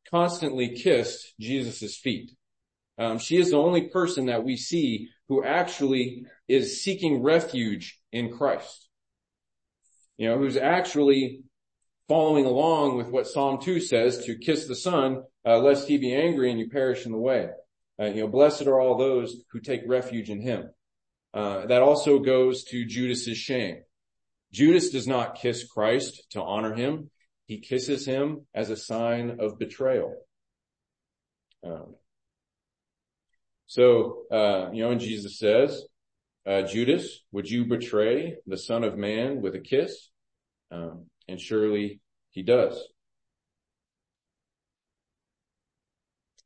constantly 0.10 0.76
kissed 0.76 1.34
Jesus' 1.40 1.98
feet. 1.98 2.32
Um, 2.98 3.20
she 3.20 3.38
is 3.38 3.52
the 3.52 3.58
only 3.58 3.90
person 3.90 4.26
that 4.26 4.44
we 4.44 4.58
see 4.58 5.10
who 5.30 5.44
actually 5.44 6.26
is 6.48 6.84
seeking 6.84 7.22
refuge 7.22 8.00
in 8.12 8.36
Christ. 8.36 8.90
You 10.18 10.30
know, 10.30 10.38
who's 10.38 10.58
actually 10.58 11.44
following 12.10 12.46
along 12.46 12.98
with 12.98 13.08
what 13.08 13.28
Psalm 13.28 13.62
2 13.62 13.80
says 13.80 14.26
to 14.26 14.38
kiss 14.38 14.68
the 14.68 14.76
Son, 14.76 15.24
uh, 15.46 15.60
lest 15.60 15.88
he 15.88 15.98
be 15.98 16.14
angry 16.14 16.50
and 16.50 16.60
you 16.60 16.70
perish 16.70 17.06
in 17.06 17.12
the 17.12 17.18
way. 17.18 17.50
Uh, 18.02 18.06
you 18.06 18.22
know, 18.22 18.28
blessed 18.28 18.64
are 18.64 18.80
all 18.80 18.98
those 18.98 19.44
who 19.52 19.60
take 19.60 19.82
refuge 19.88 20.30
in 20.30 20.42
him. 20.42 20.70
Uh, 21.34 21.68
that 21.68 21.84
also 21.84 22.18
goes 22.18 22.64
to 22.64 22.86
Judas's 22.86 23.38
shame. 23.38 23.84
Judas 24.52 24.90
does 24.90 25.08
not 25.08 25.36
kiss 25.36 25.64
Christ 25.64 26.24
to 26.32 26.42
honor 26.42 26.74
him. 26.74 27.12
He 27.46 27.60
kisses 27.60 28.06
him 28.06 28.48
as 28.54 28.72
a 28.72 28.78
sign 28.78 29.38
of 29.40 29.60
betrayal. 29.60 30.16
Um, 31.64 31.96
so, 33.70 34.24
uh, 34.32 34.72
you 34.74 34.82
know, 34.82 34.90
and 34.90 35.00
Jesus 35.00 35.38
says, 35.38 35.86
uh, 36.48 36.64
Judas, 36.64 37.20
would 37.32 37.48
you 37.48 37.66
betray 37.66 38.38
the 38.48 38.58
son 38.58 38.84
of 38.84 38.98
man 38.98 39.44
with 39.44 39.54
a 39.54 39.60
kiss? 39.60 40.10
Um, 40.72 41.06
and 41.28 41.40
surely 41.40 42.02
he 42.32 42.42
does. 42.42 42.84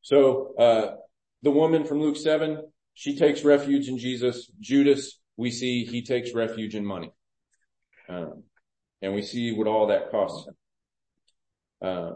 So, 0.02 0.54
uh, 0.60 0.96
the 1.44 1.52
woman 1.52 1.86
from 1.86 2.02
Luke 2.02 2.18
7, 2.18 2.62
she 2.94 3.16
takes 3.18 3.46
refuge 3.46 3.88
in 3.88 3.98
Jesus. 3.98 4.52
Judas, 4.60 5.18
we 5.38 5.50
see 5.50 5.86
he 5.86 6.04
takes 6.04 6.34
refuge 6.34 6.76
in 6.76 6.86
money. 6.86 7.14
Um, 8.10 8.44
and 9.02 9.14
we 9.14 9.22
see 9.22 9.54
what 9.54 9.68
all 9.68 9.88
that 9.88 10.12
costs 10.12 10.46
him. 10.46 10.56
Uh, 11.82 12.12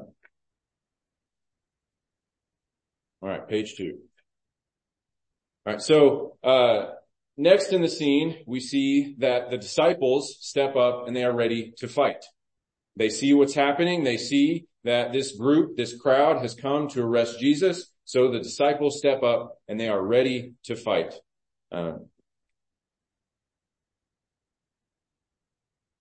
all 3.22 3.30
right, 3.30 3.48
page 3.48 3.76
two. 3.78 4.00
All 5.68 5.74
right. 5.74 5.82
So, 5.82 6.38
uh, 6.46 6.94
next 7.36 7.74
in 7.74 7.82
the 7.82 7.90
scene, 7.90 8.38
we 8.48 8.62
see 8.62 9.16
that 9.18 9.50
the 9.50 9.58
disciples 9.58 10.38
step 10.40 10.78
up 10.78 11.08
and 11.08 11.16
they 11.16 11.26
are 11.26 11.36
ready 11.36 11.74
to 11.80 11.90
fight. 11.90 12.24
They 12.96 13.10
see 13.10 13.34
what's 13.34 13.54
happening. 13.54 14.06
They 14.06 14.16
see 14.16 14.68
that 14.86 15.12
this 15.12 15.36
group, 15.36 15.76
this 15.76 15.94
crowd 16.00 16.42
has 16.42 16.56
come 16.56 16.88
to 16.90 17.02
arrest 17.02 17.42
Jesus. 17.42 17.92
So 18.06 18.32
the 18.32 18.40
disciples 18.40 18.98
step 18.98 19.24
up 19.24 19.58
and 19.68 19.78
they 19.78 19.90
are 19.90 20.02
ready 20.02 20.54
to 20.64 20.78
fight. 20.78 21.16
Um, 21.70 22.06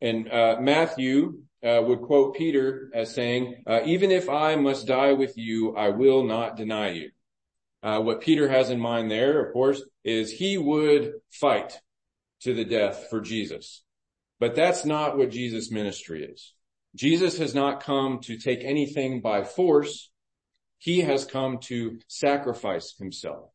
and 0.01 0.31
uh, 0.31 0.59
Matthew 0.61 1.41
uh, 1.65 1.83
would 1.83 2.03
quote 2.03 2.37
Peter 2.37 2.89
as 2.95 3.13
saying, 3.13 3.65
uh, 3.67 3.81
"Even 3.85 4.13
if 4.13 4.29
I 4.29 4.55
must 4.55 4.87
die 4.87 5.15
with 5.15 5.37
you, 5.37 5.75
I 5.75 5.89
will 5.89 6.23
not 6.23 6.57
deny 6.57 6.91
you." 6.91 7.11
Uh, 7.87 8.01
what 8.01 8.21
Peter 8.21 8.49
has 8.49 8.69
in 8.69 8.81
mind 8.81 9.09
there, 9.09 9.47
of 9.47 9.53
course, 9.53 9.81
is 10.03 10.33
he 10.33 10.59
would 10.59 11.13
fight 11.31 11.79
to 12.41 12.53
the 12.53 12.65
death 12.65 13.07
for 13.09 13.21
Jesus. 13.21 13.85
But 14.41 14.57
that's 14.57 14.85
not 14.85 15.17
what 15.17 15.31
Jesus' 15.31 15.71
ministry 15.71 16.25
is. 16.25 16.53
Jesus 16.97 17.39
has 17.39 17.55
not 17.55 17.85
come 17.85 18.19
to 18.25 18.39
take 18.39 18.65
anything 18.65 19.21
by 19.21 19.45
force. 19.45 20.11
He 20.79 21.03
has 21.03 21.25
come 21.25 21.59
to 21.67 22.01
sacrifice 22.09 22.97
himself. 22.99 23.51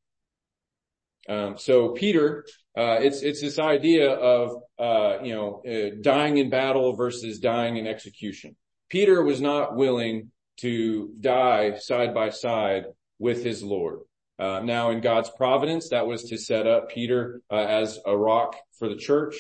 Um, 1.28 1.58
so 1.58 1.90
Peter, 1.90 2.46
uh, 2.78 3.00
it's 3.02 3.24
it's 3.24 3.42
this 3.42 3.60
idea 3.60 4.12
of 4.12 4.56
uh, 4.80 5.18
you 5.22 5.36
know 5.36 5.62
uh, 5.68 5.98
dying 6.00 6.38
in 6.38 6.50
battle 6.50 6.96
versus 6.96 7.40
dying 7.40 7.76
in 7.76 7.86
execution. 7.86 8.56
Peter 8.88 9.22
was 9.24 9.42
not 9.42 9.76
willing 9.76 10.32
to 10.62 11.14
die 11.20 11.76
side 11.76 12.14
by 12.14 12.30
side 12.30 12.86
with 13.20 13.44
his 13.44 13.62
Lord. 13.62 14.00
Uh, 14.42 14.60
now 14.60 14.90
in 14.90 15.02
God's 15.02 15.30
providence, 15.30 15.90
that 15.90 16.08
was 16.08 16.24
to 16.24 16.38
set 16.38 16.66
up 16.66 16.90
Peter 16.90 17.44
uh, 17.52 17.58
as 17.58 18.00
a 18.08 18.18
rock 18.18 18.56
for 18.80 18.90
the 18.90 18.96
church, 18.96 19.36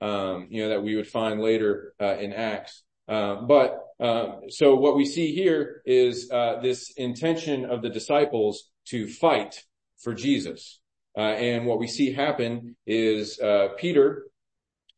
um, 0.00 0.46
you 0.48 0.62
know, 0.62 0.70
that 0.70 0.82
we 0.82 0.96
would 0.96 1.06
find 1.06 1.42
later 1.42 1.92
uh, 2.00 2.16
in 2.16 2.32
Acts. 2.32 2.82
But 3.06 3.78
um, 4.00 4.40
so 4.48 4.74
what 4.74 4.96
we 4.96 5.04
see 5.04 5.34
here 5.34 5.82
is 5.84 6.30
uh, 6.30 6.60
this 6.62 6.90
intention 6.96 7.66
of 7.66 7.82
the 7.82 7.90
disciples 7.90 8.70
to 8.86 9.06
fight 9.06 9.62
for 9.98 10.14
Jesus. 10.14 10.80
Uh, 11.14 11.20
and 11.20 11.66
what 11.66 11.78
we 11.78 11.86
see 11.86 12.14
happen 12.14 12.76
is 12.86 13.38
Peter 13.76 14.24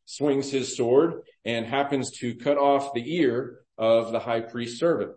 swings 0.05 0.49
his 0.49 0.77
sword 0.77 1.23
and 1.43 1.65
happens 1.65 2.11
to 2.19 2.33
cut 2.35 2.57
off 2.57 2.93
the 2.93 3.13
ear 3.13 3.59
of 3.77 4.13
the 4.13 4.19
high 4.19 4.41
priest 4.41 4.79
servant. 4.79 5.11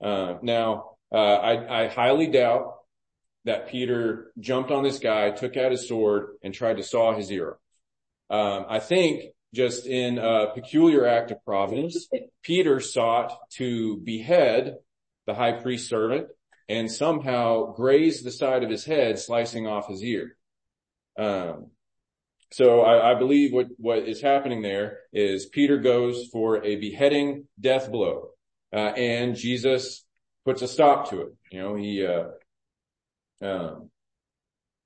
now, 0.00 0.90
I, 1.12 1.82
I 1.82 1.88
highly 1.88 2.28
doubt 2.28 2.74
that 3.44 3.68
Peter 3.68 4.32
jumped 4.38 4.70
on 4.70 4.82
this 4.82 4.98
guy, 4.98 5.30
took 5.30 5.56
out 5.56 5.72
his 5.72 5.88
sword, 5.88 6.36
and 6.42 6.54
tried 6.54 6.76
to 6.76 6.82
saw 6.82 7.14
his 7.14 7.30
ear. 7.30 7.58
Um, 8.30 8.66
I 8.68 8.78
think 8.78 9.32
just 9.54 9.86
in 9.86 10.18
a 10.18 10.52
peculiar 10.54 11.06
act 11.06 11.30
of 11.30 11.44
providence, 11.44 12.08
Peter 12.42 12.80
sought 12.80 13.36
to 13.56 13.98
behead 13.98 14.76
the 15.26 15.34
high 15.34 15.52
priest 15.52 15.88
servant 15.88 16.28
and 16.68 16.90
somehow 16.90 17.72
graze 17.72 18.22
the 18.22 18.30
side 18.30 18.62
of 18.62 18.70
his 18.70 18.84
head, 18.84 19.18
slicing 19.18 19.66
off 19.66 19.88
his 19.88 20.02
ear. 20.02 20.36
Um, 21.18 21.66
so 22.50 22.82
I, 22.82 23.14
believe 23.14 23.52
what, 23.52 23.68
what 23.78 24.00
is 24.00 24.20
happening 24.20 24.62
there 24.62 24.98
is 25.12 25.46
Peter 25.46 25.78
goes 25.78 26.28
for 26.30 26.62
a 26.62 26.76
beheading 26.76 27.46
death 27.58 27.90
blow, 27.90 28.30
uh, 28.74 28.76
and 28.76 29.36
Jesus 29.36 30.04
puts 30.44 30.60
a 30.60 30.68
stop 30.68 31.10
to 31.10 31.22
it. 31.22 31.28
You 31.50 31.62
know, 31.62 31.74
he, 31.76 32.06
uh, 32.06 32.24
um, 33.42 33.90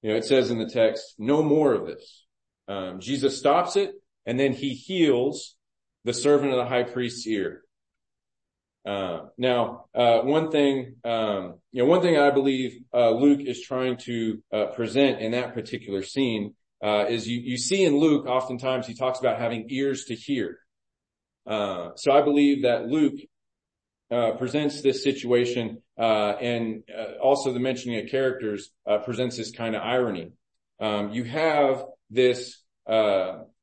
you 0.03 0.11
know, 0.11 0.16
it 0.16 0.25
says 0.25 0.51
in 0.51 0.59
the 0.59 0.69
text, 0.69 1.14
no 1.19 1.42
more 1.42 1.75
of 1.75 1.87
this. 1.87 2.25
Um, 2.69 3.01
Jesus 3.01 3.38
stops 3.38 3.77
it 3.77 3.92
and 4.25 4.38
then 4.38 4.53
he 4.53 4.75
heals 4.75 5.57
the 6.05 6.12
servant 6.12 6.53
of 6.53 6.59
the 6.59 6.66
high 6.66 6.85
priest's 6.85 7.27
ear. 7.27 7.62
Uh, 8.87 9.27
now, 9.37 9.87
uh, 9.95 10.21
one 10.21 10.51
thing, 10.51 10.95
um, 11.05 11.55
you 11.73 11.83
know, 11.83 11.88
one 11.88 12.03
thing 12.03 12.16
I 12.16 12.31
believe 12.31 12.79
uh, 12.95 13.11
Luke 13.11 13.40
is 13.40 13.61
trying 13.61 13.97
to 13.99 14.42
uh, 14.53 14.66
present 14.66 15.21
in 15.21 15.33
that 15.33 15.55
particular 15.55 16.03
scene 16.05 16.55
uh, 16.85 17.07
is 17.09 17.27
you, 17.27 17.40
you 17.40 17.57
see 17.57 17.85
in 17.85 17.99
Luke, 17.99 18.27
oftentimes 18.27 18.87
he 18.87 18.95
talks 18.95 19.19
about 19.19 19.40
having 19.40 19.66
ears 19.71 20.05
to 20.05 20.14
hear. 20.14 20.59
Uh, 21.47 21.90
so 21.97 22.12
I 22.12 22.23
believe 22.23 22.62
that 22.62 22.87
Luke 22.87 23.19
presents 24.11 24.83
this 24.83 25.03
situation 25.03 25.83
uh, 25.99 26.35
and 26.40 26.83
uh, 26.97 27.19
also 27.21 27.53
the 27.53 27.61
mentioning 27.61 27.99
of 27.99 28.11
characters 28.11 28.71
uh, 28.87 28.99
presents 28.99 29.37
this 29.37 29.51
kind 29.51 29.75
of 29.75 29.83
irony. 29.83 30.33
Um, 30.79 31.11
you 31.11 31.25
have 31.25 31.85
this 32.11 32.62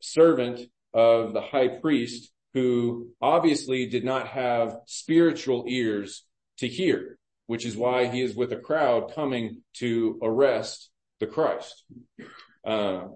servant 0.01 0.59
of 0.93 1.33
the 1.33 1.41
high 1.41 1.69
priest 1.69 2.31
who 2.53 3.09
obviously 3.21 3.87
did 3.87 4.03
not 4.03 4.27
have 4.27 4.77
spiritual 4.85 5.65
ears 5.67 6.25
to 6.57 6.67
hear, 6.67 7.17
which 7.47 7.65
is 7.65 7.77
why 7.77 8.07
he 8.07 8.21
is 8.21 8.35
with 8.35 8.51
a 8.51 8.57
crowd 8.57 9.13
coming 9.15 9.61
to 9.75 10.19
arrest 10.21 10.89
the 11.19 11.25
Christ. 11.25 11.83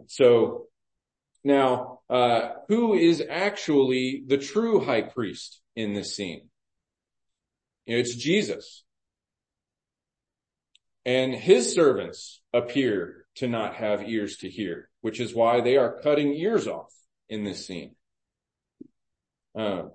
So 0.07 0.67
now, 1.43 1.99
who 2.67 2.93
is 2.93 3.21
actually 3.29 4.23
the 4.25 4.37
true 4.37 4.83
high 4.83 5.01
priest 5.01 5.61
in 5.75 5.93
this 5.93 6.15
scene? 6.15 6.49
It's 7.87 8.15
Jesus 8.15 8.83
and 11.07 11.33
his 11.33 11.73
servants 11.73 12.41
appear 12.53 13.25
to 13.35 13.47
not 13.47 13.75
have 13.75 14.09
ears 14.09 14.37
to 14.39 14.49
hear, 14.49 14.89
which 14.99 15.21
is 15.21 15.33
why 15.33 15.61
they 15.61 15.77
are 15.77 16.01
cutting 16.03 16.33
ears 16.33 16.67
off 16.67 16.93
in 17.29 17.45
this 17.45 17.65
scene. 17.65 17.95
Um, 19.55 19.91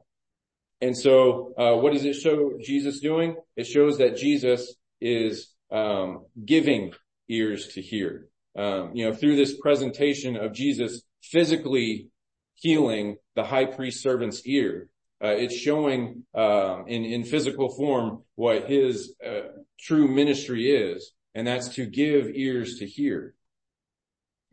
and 0.81 0.97
so, 0.97 1.53
uh, 1.59 1.77
what 1.77 1.93
does 1.93 2.07
it 2.07 2.15
show 2.15 2.53
Jesus 2.63 3.01
doing? 3.01 3.37
It 3.57 3.65
shows 3.65 3.99
that 3.99 4.17
Jesus 4.17 4.75
is 5.03 5.51
um, 5.71 6.25
giving 6.43 6.95
ears 7.29 7.75
to 7.75 7.83
hear. 7.83 8.29
Um, 8.57 8.93
you 8.95 9.07
know, 9.07 9.15
through 9.15 9.37
this 9.37 9.55
presentation 9.61 10.37
of 10.37 10.55
Jesus 10.55 11.03
physically 11.23 12.09
healing 12.55 13.17
the 13.37 13.45
high 13.45 13.67
priest 13.67 14.03
servant's 14.03 14.47
ear, 14.47 14.89
it's 15.29 15.57
showing 15.57 16.25
um, 16.35 16.87
in 16.89 17.25
physical 17.25 17.69
form 17.69 18.23
what 18.35 18.69
his 18.69 19.15
uh, 19.25 19.49
true 19.79 20.09
ministry 20.09 20.71
is, 20.71 21.13
and 21.35 21.47
that's 21.47 21.69
to 21.77 21.87
give 21.87 22.31
ears 22.35 22.79
to 22.79 22.87
hear. 22.87 23.35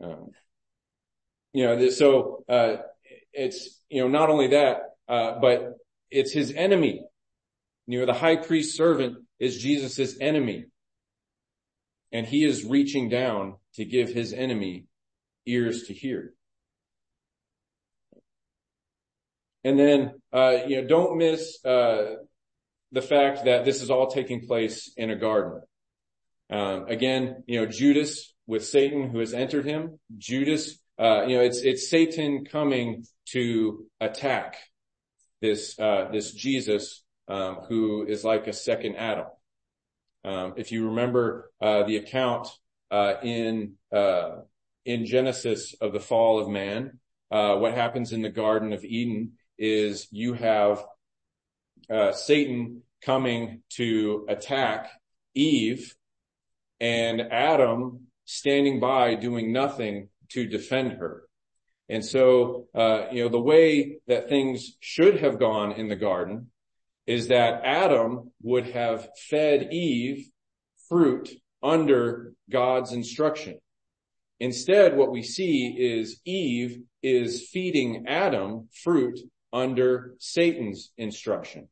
Um, 0.01 0.32
you 1.53 1.65
know, 1.65 1.89
so 1.89 2.43
uh, 2.47 2.77
it's 3.34 3.82
you 3.89 4.01
know 4.01 4.08
not 4.08 4.29
only 4.29 4.49
that, 4.49 4.82
uh, 5.08 5.39
but 5.41 5.77
it's 6.12 6.32
his 6.32 6.53
enemy. 6.55 7.03
You 7.88 7.99
know, 7.99 8.05
the 8.05 8.13
high 8.13 8.36
priest 8.36 8.77
servant 8.77 9.17
is 9.39 9.62
Jesus' 9.62 10.17
enemy. 10.19 10.65
And 12.12 12.25
he 12.25 12.43
is 12.43 12.65
reaching 12.65 13.10
down 13.10 13.55
to 13.75 13.86
give 13.86 14.10
his 14.10 14.34
enemy 14.34 14.86
ears 15.45 15.84
to 15.84 15.93
hear. 15.93 16.34
And 19.63 19.78
then, 19.78 20.13
uh, 20.32 20.58
you 20.67 20.82
know, 20.82 20.88
don't 20.88 21.17
miss, 21.17 21.63
uh, 21.65 22.15
the 22.91 23.02
fact 23.02 23.45
that 23.45 23.65
this 23.65 23.82
is 23.82 23.89
all 23.91 24.08
taking 24.08 24.48
place 24.48 24.91
in 24.98 25.10
a 25.10 25.15
garden. 25.15 25.62
Um, 26.50 26.86
again, 26.88 27.43
you 27.45 27.60
know, 27.60 27.67
Judas 27.67 28.34
with 28.48 28.65
Satan 28.65 29.10
who 29.10 29.19
has 29.19 29.34
entered 29.34 29.65
him, 29.65 30.00
Judas, 30.17 30.80
uh, 30.98 31.26
you 31.28 31.38
know, 31.38 31.43
it's, 31.43 31.62
it's 31.62 31.89
Satan 31.89 32.45
coming 32.45 33.06
to 33.28 33.86
attack 34.00 34.56
this, 35.41 35.78
uh, 35.80 36.10
this 36.12 36.34
Jesus, 36.34 37.04
um, 37.28 37.60
who 37.67 38.06
is 38.08 38.24
like 38.24 38.48
a 38.48 38.54
second 38.54 38.95
Adam. 38.95 39.28
Um, 40.26 40.54
if 40.58 40.72
you 40.72 40.89
remember, 40.89 41.52
uh, 41.62 41.84
the 41.84 41.98
account, 41.98 42.48
uh, 42.89 43.13
in, 43.22 43.74
uh, 43.93 44.38
in 44.84 45.06
Genesis 45.06 45.76
of 45.80 45.93
the 45.93 46.00
fall 46.00 46.39
of 46.39 46.50
man, 46.50 47.00
uh, 47.32 47.56
what 47.58 47.76
happens 47.76 48.12
in 48.12 48.24
the 48.24 48.30
Garden 48.30 48.74
of 48.74 48.84
Eden 48.84 49.34
is 49.60 50.08
you 50.12 50.34
have, 50.34 50.84
uh, 51.89 52.12
Satan 52.13 52.82
coming 53.02 53.62
to 53.69 54.26
attack 54.28 54.89
Eve 55.36 55.95
and 56.80 57.22
Adam 57.22 58.08
standing 58.26 58.80
by 58.80 59.15
doing 59.15 59.52
nothing 59.52 60.10
to 60.30 60.48
defend 60.48 60.93
her. 60.93 61.24
And 61.89 62.06
so, 62.06 62.67
uh, 62.76 63.08
you 63.12 63.24
know, 63.24 63.30
the 63.30 63.39
way 63.39 63.98
that 64.08 64.30
things 64.30 64.78
should 64.80 65.22
have 65.22 65.39
gone 65.39 65.72
in 65.74 65.88
the 65.88 65.95
garden 65.95 66.52
is 67.08 67.30
that 67.30 67.62
Adam 67.65 68.32
would 68.43 68.67
have 68.67 69.10
fed 69.30 69.74
Eve 69.74 70.30
fruit 70.88 71.30
under 71.63 72.34
God's 72.50 72.93
instruction. 72.93 73.60
Instead, 74.39 74.95
what 74.95 75.12
we 75.12 75.24
see 75.24 75.76
is 75.78 76.22
Eve 76.24 76.84
is 77.02 77.50
feeding 77.52 78.06
Adam 78.08 78.69
fruit 78.84 79.19
under 79.51 80.15
Satan's 80.19 80.91
instruction. 80.97 81.67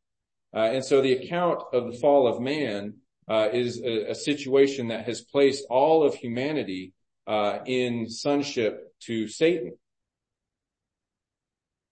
Uh, 0.56 0.70
and 0.72 0.86
so 0.86 1.02
the 1.02 1.14
account 1.14 1.62
of 1.74 1.92
the 1.92 1.98
fall 2.00 2.28
of 2.28 2.42
man 2.42 2.96
uh, 3.30 3.50
is 3.52 3.82
a, 3.82 4.16
situation 4.16 4.88
that 4.88 5.06
has 5.06 5.22
placed 5.22 5.66
all 5.70 6.06
of 6.06 6.16
humanity 6.16 6.94
uh, 7.28 7.60
in 7.66 8.10
sonship 8.10 8.94
to 9.02 9.28
Satan. 9.28 9.74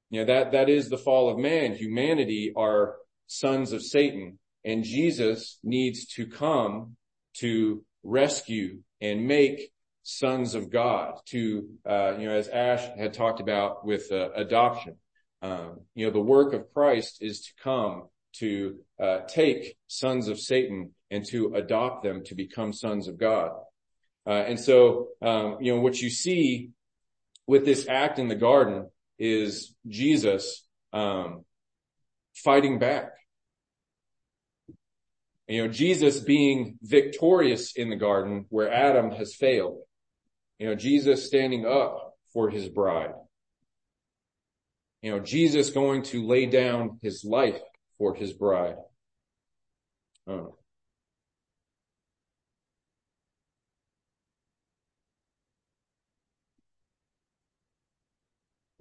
You 0.10 0.22
know, 0.22 0.26
that, 0.34 0.54
that 0.54 0.70
is 0.70 0.90
the 0.90 0.98
fall 0.98 1.30
of 1.30 1.38
man. 1.38 1.74
Humanity 1.74 2.54
are 2.56 2.96
sons 3.28 3.74
of 3.74 3.84
Satan 3.84 4.40
and 4.66 4.84
Jesus 4.84 5.60
needs 5.64 6.06
to 6.16 6.26
come 6.26 6.98
to 7.36 7.86
rescue 8.04 8.80
and 9.00 9.28
make 9.28 9.72
sons 10.02 10.56
of 10.56 10.72
God 10.72 11.20
to, 11.28 11.68
uh, 11.88 12.18
you 12.18 12.26
know, 12.28 12.36
as 12.36 12.48
Ash 12.48 12.84
had 12.98 13.14
talked 13.14 13.40
about 13.40 13.86
with 13.86 14.12
adoption. 14.12 14.98
Um, 15.46 15.82
you 15.94 16.08
know, 16.08 16.12
the 16.12 16.20
work 16.20 16.54
of 16.54 16.74
Christ 16.74 17.20
is 17.22 17.42
to 17.42 17.52
come 17.62 18.08
to 18.38 18.80
uh, 19.02 19.20
take 19.28 19.78
sons 19.86 20.28
of 20.28 20.40
Satan 20.40 20.92
and 21.12 21.24
to 21.28 21.54
adopt 21.54 22.04
them 22.04 22.24
to 22.26 22.36
become 22.36 22.74
sons 22.74 23.08
of 23.08 23.20
God. 23.20 23.52
Uh, 24.26 24.32
and 24.32 24.60
so, 24.60 25.10
um, 25.22 25.58
you 25.62 25.72
know, 25.72 25.82
what 25.82 26.02
you 26.02 26.10
see 26.10 26.72
with 27.46 27.64
this 27.64 27.88
act 27.88 28.18
in 28.18 28.28
the 28.28 28.36
garden 28.36 28.90
is 29.20 29.76
Jesus 29.88 30.66
um, 30.94 31.46
fighting 32.34 32.80
back. 32.80 33.12
You 35.48 35.62
know, 35.62 35.72
Jesus 35.72 36.20
being 36.20 36.80
victorious 36.82 37.74
in 37.76 37.92
the 37.92 37.96
garden 37.96 38.46
where 38.50 38.74
Adam 38.74 39.12
has 39.12 39.36
failed. 39.36 39.78
You 40.58 40.70
know, 40.70 40.76
Jesus 40.76 41.28
standing 41.28 41.68
up 41.68 42.16
for 42.34 42.50
his 42.50 42.68
bride. 42.68 43.14
You 45.06 45.12
know, 45.12 45.20
Jesus 45.20 45.70
going 45.70 46.02
to 46.06 46.26
lay 46.26 46.48
down 46.48 46.98
his 47.04 47.24
life 47.24 47.62
for 48.00 48.16
his 48.16 48.34
bride. 48.34 48.78
Oh. 50.28 50.58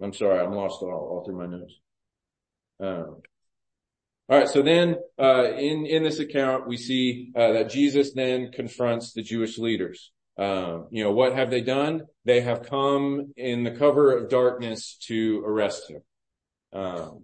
I'm 0.01 0.13
sorry, 0.13 0.39
I'm 0.43 0.53
lost 0.53 0.81
all, 0.81 0.89
all 0.89 1.23
through 1.23 1.37
my 1.37 1.45
notes. 1.45 1.75
Um, 2.79 3.21
all 4.27 4.39
right, 4.39 4.49
so 4.49 4.63
then 4.63 4.95
uh, 5.21 5.51
in 5.53 5.85
in 5.85 6.01
this 6.01 6.17
account, 6.17 6.67
we 6.67 6.77
see 6.77 7.33
uh, 7.35 7.51
that 7.51 7.69
Jesus 7.69 8.13
then 8.13 8.51
confronts 8.51 9.13
the 9.13 9.21
Jewish 9.21 9.59
leaders. 9.59 10.11
Um, 10.39 10.87
you 10.89 11.03
know, 11.03 11.11
what 11.11 11.35
have 11.35 11.51
they 11.51 11.61
done? 11.61 12.07
They 12.25 12.41
have 12.41 12.63
come 12.63 13.31
in 13.37 13.63
the 13.63 13.75
cover 13.77 14.17
of 14.17 14.27
darkness 14.27 14.97
to 15.03 15.43
arrest 15.45 15.91
him. 15.91 16.01
Um, 16.75 17.23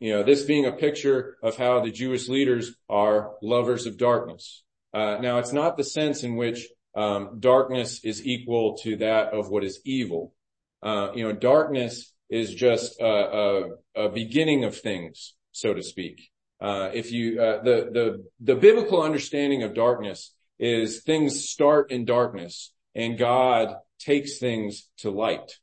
you 0.00 0.12
know, 0.12 0.24
this 0.24 0.42
being 0.42 0.66
a 0.66 0.72
picture 0.72 1.36
of 1.42 1.56
how 1.56 1.80
the 1.80 1.92
Jewish 1.92 2.28
leaders 2.28 2.74
are 2.88 3.34
lovers 3.40 3.86
of 3.86 3.96
darkness. 3.96 4.64
Uh, 4.92 5.18
now, 5.20 5.38
it's 5.38 5.52
not 5.52 5.76
the 5.76 5.84
sense 5.84 6.24
in 6.24 6.34
which 6.34 6.66
um, 6.96 7.38
darkness 7.38 8.04
is 8.04 8.26
equal 8.26 8.76
to 8.78 8.96
that 8.96 9.32
of 9.32 9.48
what 9.48 9.62
is 9.62 9.80
evil. 9.84 10.34
Uh, 10.82 11.10
you 11.14 11.22
know, 11.22 11.32
darkness 11.32 12.12
is 12.28 12.52
just 12.52 13.00
a, 13.00 13.68
beginning 14.12 14.64
of 14.64 14.76
things, 14.76 15.34
so 15.52 15.72
to 15.72 15.82
speak. 15.82 16.30
Uh, 16.60 16.90
if 16.92 17.12
you, 17.12 17.36
the 17.36 18.24
biblical 18.40 19.02
understanding 19.02 19.62
of 19.62 19.74
darkness 19.74 20.34
is 20.58 21.02
things 21.02 21.48
start 21.48 21.92
in 21.92 22.04
darkness 22.04 22.72
and 22.94 23.18
God 23.18 23.74
takes 23.98 24.38
things 24.38 24.88
to 24.98 25.10
light. 25.10 25.58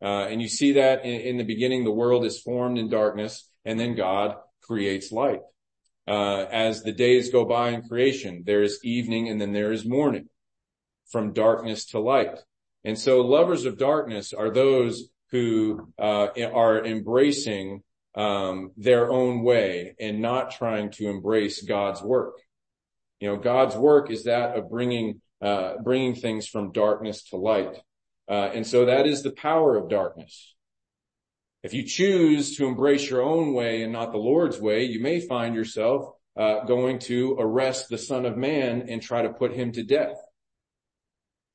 Uh, 0.00 0.26
and 0.28 0.40
you 0.40 0.48
see 0.48 0.72
that 0.72 1.04
in, 1.04 1.38
the 1.38 1.44
beginning, 1.44 1.84
the 1.84 1.90
world 1.90 2.24
is 2.24 2.40
formed 2.40 2.78
in 2.78 2.88
darkness 2.88 3.48
and 3.64 3.78
then 3.78 3.96
God 3.96 4.36
creates 4.62 5.10
light. 5.10 5.40
Uh, 6.06 6.44
as 6.50 6.82
the 6.82 6.92
days 6.92 7.30
go 7.30 7.44
by 7.44 7.70
in 7.70 7.82
creation, 7.82 8.42
there 8.46 8.62
is 8.62 8.80
evening 8.82 9.28
and 9.28 9.40
then 9.40 9.52
there 9.52 9.72
is 9.72 9.84
morning 9.84 10.28
from 11.10 11.32
darkness 11.32 11.86
to 11.86 11.98
light. 11.98 12.38
And 12.84 12.98
so 12.98 13.20
lovers 13.20 13.64
of 13.64 13.76
darkness 13.76 14.32
are 14.32 14.50
those 14.50 15.10
who 15.30 15.92
uh, 15.98 16.28
are 16.52 16.84
embracing 16.84 17.82
um, 18.14 18.72
their 18.76 19.10
own 19.10 19.42
way 19.42 19.94
and 20.00 20.20
not 20.20 20.50
trying 20.50 20.90
to 20.92 21.08
embrace 21.08 21.62
God's 21.62 22.02
work. 22.02 22.34
You 23.20 23.28
know, 23.28 23.36
God's 23.36 23.76
work 23.76 24.10
is 24.10 24.24
that 24.24 24.56
of 24.56 24.70
bringing 24.70 25.20
uh, 25.40 25.74
bringing 25.84 26.16
things 26.16 26.48
from 26.48 26.72
darkness 26.72 27.22
to 27.30 27.36
light, 27.36 27.80
and 28.28 28.66
so 28.66 28.84
that 28.86 29.06
is 29.06 29.22
the 29.22 29.30
power 29.30 29.76
of 29.76 29.88
darkness. 29.88 30.54
If 31.62 31.74
you 31.74 31.84
choose 31.84 32.56
to 32.56 32.66
embrace 32.66 33.10
your 33.10 33.22
own 33.22 33.52
way 33.52 33.82
and 33.82 33.92
not 33.92 34.12
the 34.12 34.18
Lord's 34.18 34.60
way, 34.60 34.84
you 34.84 35.00
may 35.00 35.20
find 35.20 35.54
yourself 35.54 36.14
uh, 36.36 36.64
going 36.64 37.00
to 37.00 37.36
arrest 37.38 37.88
the 37.88 37.98
Son 37.98 38.24
of 38.24 38.36
Man 38.36 38.86
and 38.88 39.02
try 39.02 39.22
to 39.22 39.30
put 39.30 39.52
him 39.52 39.72
to 39.72 39.82
death. 39.82 40.16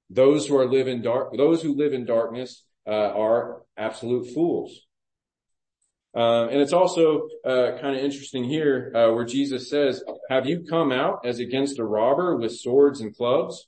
Those 0.09 0.45
who 0.45 0.57
are 0.57 0.67
live 0.67 0.87
in 0.87 1.01
dark, 1.01 1.35
those 1.37 1.61
who 1.61 1.75
live 1.75 1.93
in 1.93 2.05
darkness, 2.05 2.63
uh, 2.85 2.91
are 2.91 3.61
absolute 3.77 4.33
fools. 4.33 4.81
And 6.13 6.61
it's 6.61 6.73
also 6.73 7.27
uh, 7.45 7.77
kind 7.81 7.97
of 7.97 8.03
interesting 8.03 8.43
here 8.43 8.91
uh, 8.93 9.11
where 9.13 9.25
Jesus 9.25 9.69
says, 9.69 10.03
"Have 10.29 10.45
you 10.45 10.65
come 10.69 10.91
out 10.91 11.25
as 11.25 11.39
against 11.39 11.79
a 11.79 11.85
robber 11.85 12.35
with 12.35 12.51
swords 12.55 13.01
and 13.01 13.15
clubs?" 13.15 13.67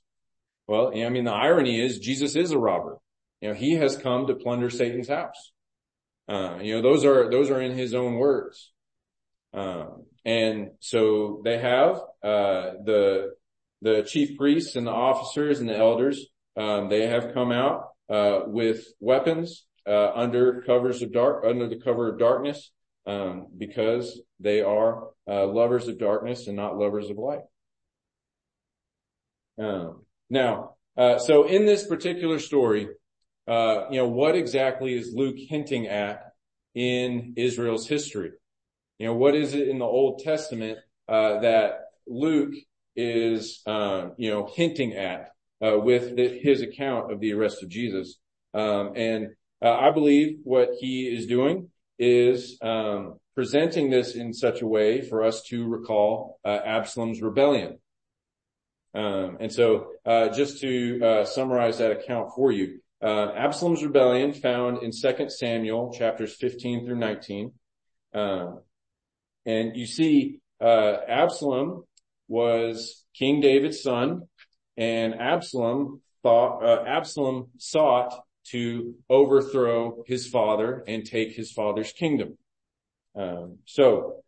Well, 0.68 0.92
I 0.94 1.08
mean, 1.08 1.24
the 1.24 1.32
irony 1.32 1.80
is 1.80 1.98
Jesus 1.98 2.36
is 2.36 2.50
a 2.50 2.58
robber. 2.58 2.98
You 3.40 3.50
know, 3.50 3.54
he 3.54 3.74
has 3.74 3.96
come 3.96 4.26
to 4.26 4.34
plunder 4.34 4.70
Satan's 4.70 5.08
house. 5.08 5.52
Uh, 6.28 6.58
you 6.60 6.74
know, 6.74 6.82
those 6.82 7.04
are 7.04 7.30
those 7.30 7.50
are 7.50 7.60
in 7.60 7.76
his 7.76 7.94
own 7.94 8.14
words. 8.16 8.72
Um, 9.54 10.04
and 10.24 10.70
so 10.80 11.40
they 11.44 11.58
have 11.58 11.96
uh, 12.22 12.72
the 12.84 13.34
the 13.82 14.02
chief 14.02 14.36
priests 14.36 14.74
and 14.76 14.86
the 14.86 14.90
officers 14.92 15.60
and 15.60 15.68
the 15.68 15.76
elders 15.76 16.26
Um, 16.56 16.88
they 16.88 17.06
have 17.06 17.34
come 17.34 17.52
out 17.52 17.90
uh, 18.08 18.40
with 18.46 18.86
weapons 18.98 19.66
uh, 19.86 20.10
under 20.14 20.62
covers 20.62 21.02
of 21.02 21.12
dark, 21.12 21.44
under 21.44 21.68
the 21.68 21.78
cover 21.78 22.08
of 22.10 22.18
darkness, 22.18 22.72
um, 23.06 23.48
because 23.56 24.20
they 24.40 24.62
are 24.62 25.08
uh, 25.28 25.46
lovers 25.46 25.86
of 25.86 25.98
darkness 25.98 26.46
and 26.46 26.56
not 26.56 26.78
lovers 26.78 27.10
of 27.10 27.18
light. 27.18 27.44
Um, 29.58 30.05
now, 30.28 30.76
uh, 30.96 31.18
so 31.18 31.44
in 31.44 31.66
this 31.66 31.86
particular 31.86 32.38
story, 32.38 32.88
uh, 33.46 33.84
you 33.90 33.98
know, 33.98 34.08
what 34.08 34.34
exactly 34.34 34.94
is 34.94 35.12
Luke 35.14 35.36
hinting 35.38 35.86
at 35.86 36.32
in 36.74 37.34
Israel's 37.36 37.86
history? 37.86 38.32
You 38.98 39.06
know, 39.06 39.14
what 39.14 39.34
is 39.34 39.54
it 39.54 39.68
in 39.68 39.78
the 39.78 39.84
Old 39.84 40.20
Testament 40.20 40.78
uh, 41.08 41.40
that 41.40 41.90
Luke 42.06 42.54
is, 42.96 43.62
uh, 43.66 44.08
you 44.16 44.30
know, 44.30 44.48
hinting 44.52 44.94
at 44.94 45.32
uh, 45.64 45.78
with 45.78 46.16
his 46.18 46.62
account 46.62 47.12
of 47.12 47.20
the 47.20 47.34
arrest 47.34 47.62
of 47.62 47.68
Jesus? 47.68 48.18
Um, 48.54 48.92
and 48.96 49.28
I 49.62 49.90
believe 49.90 50.38
what 50.44 50.70
he 50.78 51.06
is 51.06 51.26
doing 51.26 51.70
is 51.98 52.58
um, 52.62 53.18
presenting 53.34 53.90
this 53.90 54.14
in 54.14 54.32
such 54.32 54.62
a 54.62 54.66
way 54.66 55.02
for 55.02 55.22
us 55.22 55.42
to 55.48 55.66
recall 55.66 56.40
Absalom's 56.44 57.22
rebellion. 57.22 57.78
Um, 58.96 59.36
and 59.40 59.52
so, 59.52 59.88
uh, 60.06 60.28
just 60.30 60.62
to 60.62 61.00
uh, 61.04 61.24
summarize 61.26 61.78
that 61.78 61.90
account 61.90 62.30
for 62.34 62.50
you, 62.50 62.80
uh, 63.02 63.30
Absalom's 63.36 63.84
rebellion 63.84 64.32
found 64.32 64.82
in 64.82 64.90
2 64.90 65.28
Samuel 65.28 65.92
chapters 65.92 66.34
15 66.34 66.86
through 66.86 66.96
19. 66.96 67.52
Um, 68.14 68.62
and 69.44 69.76
you 69.76 69.86
see, 69.86 70.40
uh, 70.62 70.94
Absalom 71.06 71.84
was 72.26 73.04
King 73.14 73.42
David's 73.42 73.82
son, 73.82 74.22
and 74.78 75.14
Absalom 75.14 76.00
thought 76.22 76.64
uh, 76.64 76.84
Absalom 76.86 77.48
sought 77.58 78.18
to 78.48 78.94
overthrow 79.10 80.04
his 80.06 80.26
father 80.26 80.82
and 80.88 81.04
take 81.04 81.36
his 81.36 81.52
father's 81.52 81.92
kingdom. 81.92 82.38
Um, 83.14 83.58
so 83.66 84.22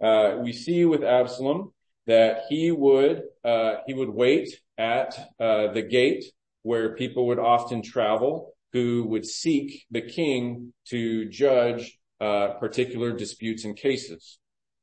uh, 0.00 0.36
we 0.40 0.52
see 0.52 0.84
with 0.84 1.02
Absalom 1.02 1.73
that 2.06 2.44
he 2.48 2.70
would 2.70 3.22
uh, 3.44 3.76
he 3.86 3.94
would 3.94 4.10
wait 4.10 4.60
at 4.78 5.32
uh, 5.40 5.72
the 5.72 5.82
gate 5.82 6.24
where 6.62 6.94
people 6.94 7.26
would 7.28 7.38
often 7.38 7.82
travel 7.82 8.54
who 8.72 9.04
would 9.06 9.24
seek 9.24 9.86
the 9.90 10.02
king 10.02 10.72
to 10.86 11.28
judge 11.28 11.98
uh, 12.20 12.48
particular 12.58 13.12
disputes 13.12 13.64
and 13.64 13.76
cases. 13.76 14.38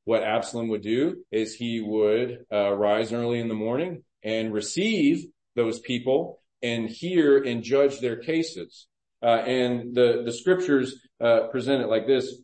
What 0.06 0.24
Absalom 0.24 0.70
would 0.70 0.82
do 0.82 1.24
is 1.32 1.56
he 1.56 1.82
would 1.82 2.46
uh, 2.52 2.72
rise 2.74 3.12
early 3.12 3.40
in 3.40 3.50
the 3.50 3.54
morning 3.54 4.04
and 4.24 4.54
receive 4.54 5.26
those 5.56 5.80
people 5.80 6.40
and 6.62 6.90
hear 6.90 7.44
and 7.44 7.64
judge 7.64 8.00
their 8.00 8.16
cases. 8.16 8.88
Uh, 9.22 9.44
and 9.46 9.94
the 9.94 10.24
the 10.26 10.32
scriptures 10.32 10.96
uh, 11.20 11.48
present 11.52 11.84
it 11.84 11.88
like 11.88 12.08
this. 12.08 12.42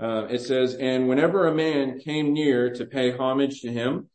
Uh, 0.00 0.26
it 0.30 0.40
says, 0.40 0.74
and 0.74 1.08
whenever 1.08 1.46
a 1.46 1.54
man 1.54 1.98
came 1.98 2.32
near 2.32 2.72
to 2.72 2.86
pay 2.86 3.14
homage 3.14 3.60
to 3.60 3.70
him, 3.70 4.08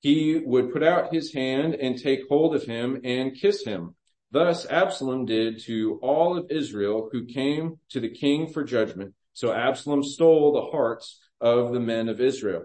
he 0.00 0.40
would 0.44 0.72
put 0.72 0.82
out 0.82 1.12
his 1.12 1.32
hand 1.32 1.74
and 1.74 1.98
take 1.98 2.20
hold 2.28 2.54
of 2.54 2.62
him 2.62 3.00
and 3.02 3.34
kiss 3.34 3.64
him. 3.64 3.96
Thus 4.30 4.66
Absalom 4.66 5.24
did 5.24 5.60
to 5.64 5.98
all 6.02 6.36
of 6.36 6.50
Israel 6.50 7.08
who 7.10 7.24
came 7.24 7.78
to 7.90 8.00
the 8.00 8.10
king 8.10 8.46
for 8.52 8.62
judgment. 8.62 9.14
So 9.32 9.52
Absalom 9.52 10.04
stole 10.04 10.52
the 10.52 10.70
hearts 10.70 11.20
of 11.40 11.72
the 11.72 11.80
men 11.80 12.08
of 12.08 12.20
Israel. 12.20 12.64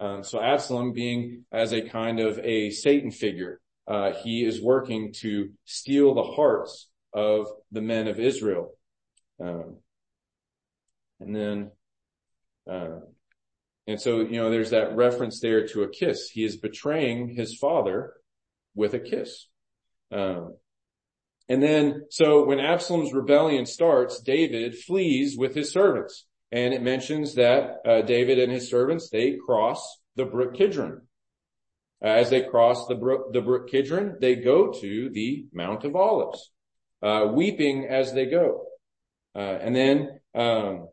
Um, 0.00 0.22
so 0.22 0.40
Absalom 0.40 0.92
being 0.92 1.44
as 1.52 1.72
a 1.72 1.88
kind 1.88 2.20
of 2.20 2.38
a 2.38 2.70
Satan 2.70 3.10
figure, 3.10 3.60
uh, 3.86 4.12
he 4.12 4.44
is 4.44 4.62
working 4.62 5.12
to 5.20 5.50
steal 5.64 6.14
the 6.14 6.22
hearts 6.22 6.88
of 7.12 7.48
the 7.70 7.82
men 7.82 8.08
of 8.08 8.18
Israel. 8.18 8.70
Um, 9.40 9.76
and 11.20 11.34
then 11.34 11.70
and 12.66 14.00
so, 14.00 14.20
you 14.20 14.36
know, 14.36 14.50
there's 14.50 14.70
that 14.70 14.96
reference 14.96 15.40
there 15.40 15.66
to 15.68 15.82
a 15.82 15.88
kiss. 15.88 16.28
He 16.28 16.44
is 16.44 16.56
betraying 16.56 17.34
his 17.34 17.56
father 17.56 18.14
with 18.74 18.94
a 18.94 19.00
kiss. 19.00 19.46
Um, 20.12 20.54
and 21.48 21.62
then, 21.62 22.04
so 22.10 22.44
when 22.44 22.60
Absalom's 22.60 23.12
rebellion 23.12 23.66
starts, 23.66 24.20
David 24.20 24.78
flees 24.78 25.36
with 25.36 25.54
his 25.54 25.72
servants. 25.72 26.26
And 26.52 26.72
it 26.74 26.82
mentions 26.82 27.34
that 27.34 27.78
uh, 27.86 28.02
David 28.02 28.38
and 28.38 28.52
his 28.52 28.70
servants, 28.70 29.08
they 29.10 29.36
cross 29.44 29.98
the 30.16 30.26
brook 30.26 30.54
Kidron. 30.54 31.02
Uh, 32.04 32.08
as 32.08 32.30
they 32.30 32.42
cross 32.42 32.86
the 32.86 32.94
brook, 32.94 33.32
the 33.32 33.40
brook 33.40 33.70
Kidron, 33.70 34.16
they 34.20 34.36
go 34.36 34.72
to 34.72 35.10
the 35.10 35.46
Mount 35.52 35.84
of 35.84 35.96
Olives, 35.96 36.50
uh, 37.02 37.28
weeping 37.32 37.86
as 37.88 38.12
they 38.12 38.26
go. 38.26 38.66
Uh, 39.34 39.38
and 39.38 39.74
then, 39.74 40.20
um, 40.34 40.88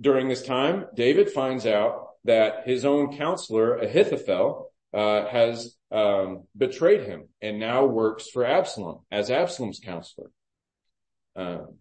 during 0.00 0.28
this 0.28 0.42
time, 0.42 0.86
David 0.94 1.30
finds 1.30 1.66
out 1.66 2.08
that 2.24 2.66
his 2.66 2.84
own 2.84 3.16
counselor, 3.16 3.76
Ahithophel, 3.76 4.72
uh, 4.92 5.26
has 5.28 5.76
um, 5.90 6.44
betrayed 6.56 7.02
him 7.02 7.28
and 7.42 7.58
now 7.58 7.84
works 7.84 8.28
for 8.30 8.44
Absalom 8.44 9.00
as 9.10 9.30
Absalom's 9.30 9.80
counselor. 9.82 10.30
Um, 11.36 11.78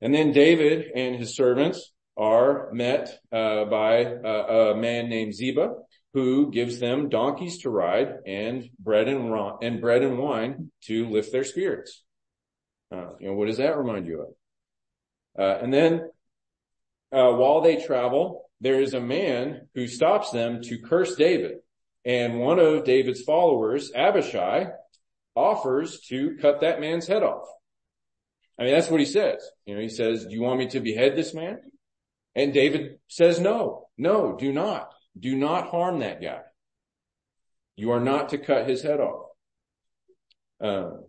and 0.00 0.14
then 0.14 0.32
David 0.32 0.86
and 0.94 1.16
his 1.16 1.34
servants 1.34 1.92
are 2.16 2.70
met 2.72 3.18
uh, 3.32 3.64
by 3.64 3.96
a, 3.98 4.72
a, 4.72 4.76
man 4.76 5.08
named 5.08 5.34
Ziba, 5.34 5.74
who 6.12 6.50
gives 6.50 6.78
them 6.80 7.08
donkeys 7.08 7.58
to 7.58 7.70
ride 7.70 8.14
and 8.26 8.68
bread 8.78 9.08
and, 9.08 9.32
and 9.62 9.80
bread 9.80 10.02
and 10.02 10.18
wine 10.18 10.70
to 10.84 11.08
lift 11.08 11.32
their 11.32 11.44
spirits. 11.44 12.02
Uh, 12.92 13.10
you 13.20 13.28
know, 13.28 13.34
what 13.34 13.46
does 13.46 13.58
that 13.58 13.78
remind 13.78 14.06
you 14.06 14.20
of? 14.20 14.28
Uh, 15.38 15.62
and 15.62 15.72
then 15.72 15.94
uh, 15.94 16.06
while 17.10 17.60
they 17.60 17.76
travel, 17.76 18.48
there 18.60 18.80
is 18.80 18.94
a 18.94 19.00
man 19.00 19.68
who 19.74 19.86
stops 19.86 20.30
them 20.30 20.62
to 20.62 20.78
curse 20.78 21.16
David. 21.16 21.56
And 22.04 22.38
one 22.40 22.58
of 22.58 22.84
David's 22.84 23.22
followers, 23.22 23.92
Abishai, 23.94 24.66
offers 25.34 26.00
to 26.08 26.36
cut 26.40 26.60
that 26.60 26.80
man's 26.80 27.06
head 27.06 27.22
off. 27.22 27.46
I 28.58 28.64
mean, 28.64 28.74
that's 28.74 28.90
what 28.90 29.00
he 29.00 29.06
says. 29.06 29.42
You 29.64 29.74
know, 29.74 29.80
he 29.80 29.88
says, 29.88 30.26
do 30.26 30.34
you 30.34 30.42
want 30.42 30.58
me 30.58 30.68
to 30.68 30.80
behead 30.80 31.16
this 31.16 31.32
man? 31.32 31.60
And 32.34 32.52
David 32.52 32.98
says, 33.08 33.40
no, 33.40 33.88
no, 33.96 34.36
do 34.36 34.52
not. 34.52 34.92
Do 35.18 35.34
not 35.36 35.68
harm 35.68 36.00
that 36.00 36.22
guy. 36.22 36.40
You 37.76 37.92
are 37.92 38.00
not 38.00 38.30
to 38.30 38.38
cut 38.38 38.68
his 38.68 38.82
head 38.82 39.00
off. 39.00 39.26
Um, 40.60 41.04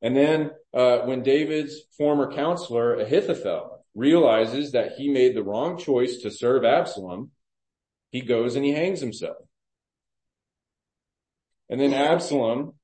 and 0.00 0.16
then, 0.16 0.50
uh, 0.72 1.00
when 1.00 1.22
David's 1.22 1.82
former 1.96 2.32
counselor, 2.32 2.94
Ahithophel, 2.94 3.75
realizes 3.96 4.72
that 4.72 4.92
he 4.92 5.08
made 5.08 5.34
the 5.34 5.42
wrong 5.42 5.78
choice 5.78 6.18
to 6.18 6.30
serve 6.30 6.64
Absalom, 6.64 7.30
he 8.10 8.20
goes 8.20 8.54
and 8.54 8.64
he 8.64 8.72
hangs 8.72 9.00
himself. 9.00 9.38
And 11.68 11.80
then 11.80 11.94
Absalom, 11.94 12.74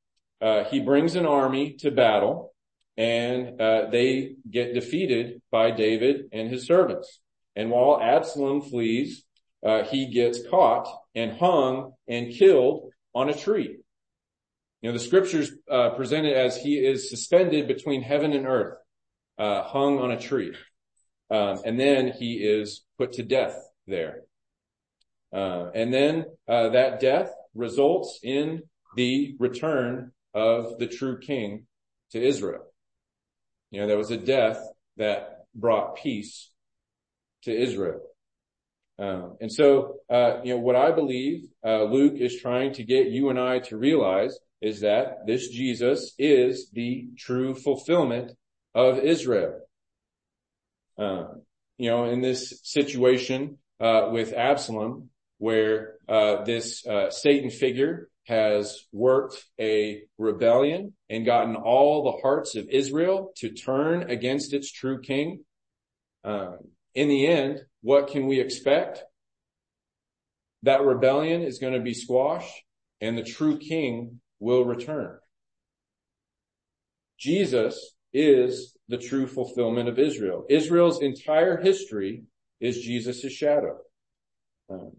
uh, 0.40 0.64
he 0.64 0.80
brings 0.80 1.14
an 1.14 1.26
army 1.26 1.74
to 1.80 1.90
battle 1.90 2.52
and 2.96 3.60
uh, 3.60 3.90
they 3.90 4.34
get 4.50 4.74
defeated 4.74 5.40
by 5.50 5.70
David 5.70 6.26
and 6.32 6.50
his 6.50 6.66
servants. 6.66 7.20
And 7.54 7.70
while 7.70 8.00
Absalom 8.00 8.62
flees, 8.62 9.24
uh, 9.64 9.84
he 9.84 10.06
gets 10.06 10.40
caught 10.48 10.88
and 11.14 11.32
hung 11.32 11.92
and 12.08 12.32
killed 12.32 12.90
on 13.14 13.28
a 13.28 13.34
tree. 13.34 13.76
You 14.80 14.90
know, 14.90 14.92
the 14.92 15.04
scriptures 15.04 15.52
uh, 15.70 15.90
present 15.90 16.26
it 16.26 16.36
as 16.36 16.56
he 16.56 16.74
is 16.74 17.08
suspended 17.08 17.68
between 17.68 18.02
heaven 18.02 18.32
and 18.32 18.46
earth, 18.46 18.78
uh, 19.38 19.62
hung 19.62 20.00
on 20.00 20.10
a 20.10 20.18
tree. 20.18 20.54
Um, 21.32 21.62
and 21.64 21.80
then 21.80 22.12
he 22.12 22.34
is 22.34 22.84
put 22.98 23.14
to 23.14 23.22
death 23.22 23.56
there. 23.86 24.24
Uh, 25.32 25.70
and 25.74 25.92
then 25.92 26.26
uh, 26.46 26.68
that 26.68 27.00
death 27.00 27.32
results 27.54 28.20
in 28.22 28.64
the 28.96 29.34
return 29.38 30.12
of 30.34 30.78
the 30.78 30.86
true 30.86 31.18
king 31.18 31.66
to 32.10 32.22
Israel. 32.22 32.64
You 33.70 33.80
know, 33.80 33.86
there 33.86 33.96
was 33.96 34.10
a 34.10 34.18
death 34.18 34.62
that 34.98 35.46
brought 35.54 35.96
peace 35.96 36.50
to 37.44 37.50
Israel. 37.50 38.02
Um, 38.98 39.38
and 39.40 39.50
so, 39.50 39.96
uh, 40.10 40.40
you 40.44 40.54
know, 40.54 40.60
what 40.60 40.76
I 40.76 40.92
believe 40.92 41.48
uh, 41.64 41.84
Luke 41.84 42.16
is 42.16 42.40
trying 42.42 42.74
to 42.74 42.84
get 42.84 43.06
you 43.06 43.30
and 43.30 43.40
I 43.40 43.60
to 43.60 43.78
realize 43.78 44.38
is 44.60 44.80
that 44.80 45.26
this 45.26 45.48
Jesus 45.48 46.14
is 46.18 46.68
the 46.72 47.08
true 47.16 47.54
fulfillment 47.54 48.32
of 48.74 48.98
Israel. 48.98 49.60
Um, 50.98 51.42
you 51.78 51.90
know, 51.90 52.04
in 52.04 52.20
this 52.20 52.60
situation 52.62 53.58
uh, 53.80 54.08
with 54.12 54.32
Absalom, 54.32 55.10
where 55.38 55.94
uh, 56.08 56.44
this 56.44 56.86
uh, 56.86 57.10
Satan 57.10 57.50
figure 57.50 58.08
has 58.26 58.86
worked 58.92 59.44
a 59.60 60.02
rebellion 60.18 60.92
and 61.10 61.26
gotten 61.26 61.56
all 61.56 62.04
the 62.04 62.22
hearts 62.22 62.54
of 62.54 62.68
Israel 62.68 63.32
to 63.36 63.50
turn 63.50 64.08
against 64.08 64.54
its 64.54 64.70
true 64.70 65.00
king. 65.00 65.44
Um, 66.22 66.58
in 66.94 67.08
the 67.08 67.26
end, 67.26 67.62
what 67.80 68.08
can 68.08 68.26
we 68.26 68.38
expect? 68.38 69.02
That 70.62 70.84
rebellion 70.84 71.42
is 71.42 71.58
going 71.58 71.72
to 71.72 71.80
be 71.80 71.94
squashed 71.94 72.62
and 73.00 73.18
the 73.18 73.24
true 73.24 73.58
king 73.58 74.20
will 74.38 74.64
return. 74.64 75.18
Jesus 77.18 77.94
is 78.12 78.76
the 78.88 78.98
true 78.98 79.26
fulfillment 79.26 79.88
of 79.88 79.98
Israel. 79.98 80.44
Israel's 80.48 81.00
entire 81.02 81.60
history 81.60 82.24
is 82.60 82.80
Jesus' 82.80 83.32
shadow. 83.32 83.78
Um, 84.70 84.92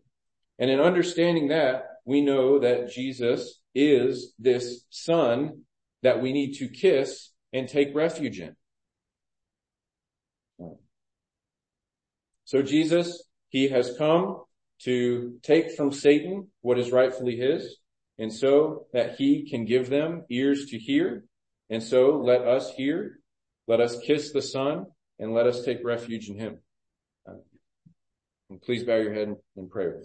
and 0.60 0.70
in 0.70 0.80
understanding 0.80 1.50
that, 1.50 1.86
we 2.06 2.22
know 2.22 2.60
that 2.60 2.92
Jesus 2.92 3.60
is 3.74 4.34
this 4.38 4.86
son 4.90 5.62
that 6.02 6.22
we 6.22 6.34
need 6.34 6.54
to 6.56 6.68
kiss 6.68 7.30
and 7.54 7.68
take 7.68 7.96
refuge 7.96 8.40
in. 8.40 8.56
So 12.46 12.62
Jesus, 12.62 13.24
he 13.50 13.70
has 13.70 13.96
come 13.98 14.44
to 14.84 15.40
take 15.42 15.72
from 15.72 15.92
Satan 15.92 16.50
what 16.62 16.78
is 16.78 16.92
rightfully 16.92 17.38
his, 17.38 17.78
and 18.20 18.32
so 18.32 18.86
that 18.94 19.16
he 19.16 19.50
can 19.50 19.66
give 19.66 19.90
them 19.90 20.26
ears 20.30 20.68
to 20.68 20.78
hear. 20.78 21.24
And 21.70 21.82
so 21.82 22.18
let 22.18 22.42
us 22.42 22.72
hear, 22.76 23.20
let 23.68 23.80
us 23.80 23.98
kiss 24.00 24.32
the 24.32 24.42
son, 24.42 24.86
and 25.20 25.34
let 25.34 25.48
us 25.48 25.64
take 25.64 25.84
refuge 25.84 26.30
in 26.30 26.38
him. 26.38 26.60
And 28.50 28.62
please 28.62 28.84
bow 28.84 28.98
your 28.98 29.14
head 29.14 29.34
in 29.56 29.70
prayer. 29.70 30.04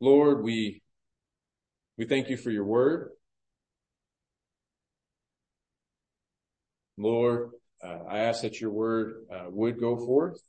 Lord, 0.00 0.42
we, 0.42 0.82
we 1.96 2.04
thank 2.04 2.28
you 2.28 2.36
for 2.36 2.50
your 2.50 2.64
word. 2.64 3.10
Lord, 6.98 7.50
uh, 7.82 8.00
I 8.08 8.18
ask 8.20 8.42
that 8.42 8.60
your 8.60 8.70
word 8.70 9.26
uh, 9.32 9.46
would 9.48 9.80
go 9.80 9.96
forth 9.96 10.40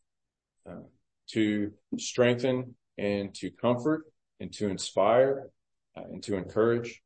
uh, 0.69 0.81
to 1.31 1.71
strengthen 1.97 2.75
and 2.97 3.33
to 3.35 3.51
comfort 3.51 4.03
and 4.39 4.51
to 4.53 4.67
inspire 4.67 5.49
uh, 5.95 6.03
and 6.11 6.23
to 6.23 6.35
encourage. 6.35 7.01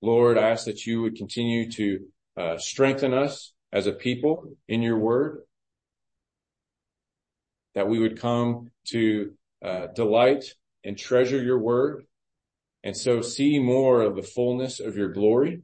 Lord, 0.00 0.38
I 0.38 0.50
ask 0.50 0.66
that 0.66 0.86
you 0.86 1.02
would 1.02 1.16
continue 1.16 1.70
to 1.72 2.06
uh, 2.36 2.58
strengthen 2.58 3.12
us 3.12 3.52
as 3.72 3.86
a 3.86 3.92
people 3.92 4.52
in 4.68 4.80
your 4.80 4.98
word, 4.98 5.40
that 7.74 7.88
we 7.88 7.98
would 7.98 8.20
come 8.20 8.70
to 8.88 9.32
uh, 9.64 9.88
delight 9.88 10.44
and 10.84 10.96
treasure 10.96 11.42
your 11.42 11.58
word 11.58 12.04
and 12.84 12.96
so 12.96 13.20
see 13.20 13.58
more 13.58 14.02
of 14.02 14.16
the 14.16 14.22
fullness 14.22 14.80
of 14.80 14.96
your 14.96 15.08
glory 15.08 15.62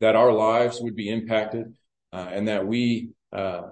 that 0.00 0.16
our 0.16 0.32
lives 0.32 0.80
would 0.80 0.96
be 0.96 1.08
impacted 1.08 1.74
uh, 2.12 2.28
and 2.30 2.48
that 2.48 2.66
we 2.66 3.10
uh, 3.32 3.62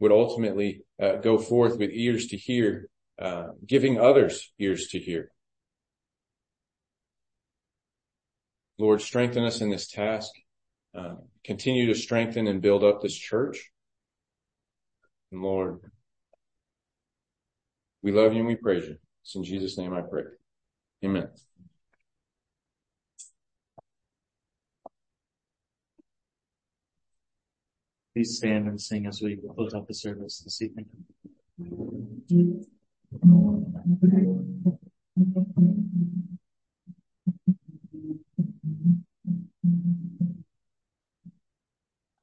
would 0.00 0.10
ultimately 0.10 0.82
uh, 1.00 1.16
go 1.16 1.38
forth 1.38 1.78
with 1.78 1.90
ears 1.92 2.26
to 2.28 2.36
hear, 2.36 2.88
uh, 3.20 3.48
giving 3.66 4.00
others 4.00 4.50
ears 4.58 4.88
to 4.88 4.98
hear. 4.98 5.30
Lord, 8.78 9.02
strengthen 9.02 9.44
us 9.44 9.60
in 9.60 9.70
this 9.70 9.88
task. 9.88 10.30
Uh, 10.96 11.16
continue 11.44 11.86
to 11.86 11.94
strengthen 11.94 12.46
and 12.48 12.62
build 12.62 12.82
up 12.82 13.00
this 13.00 13.14
church. 13.14 13.70
And 15.30 15.42
Lord, 15.42 15.80
we 18.02 18.10
love 18.10 18.32
you 18.32 18.40
and 18.40 18.48
we 18.48 18.56
praise 18.56 18.88
you. 18.88 18.96
It's 19.22 19.34
in 19.36 19.44
Jesus' 19.44 19.78
name 19.78 19.92
I 19.92 20.00
pray. 20.00 20.24
Amen. 21.04 21.28
Please 28.12 28.38
stand 28.38 28.66
and 28.66 28.80
sing 28.80 29.06
as 29.06 29.22
we 29.22 29.38
close 29.54 29.72
out 29.72 29.86
the 29.86 29.94
service 29.94 30.40
this 30.40 30.60
evening. 30.60 30.86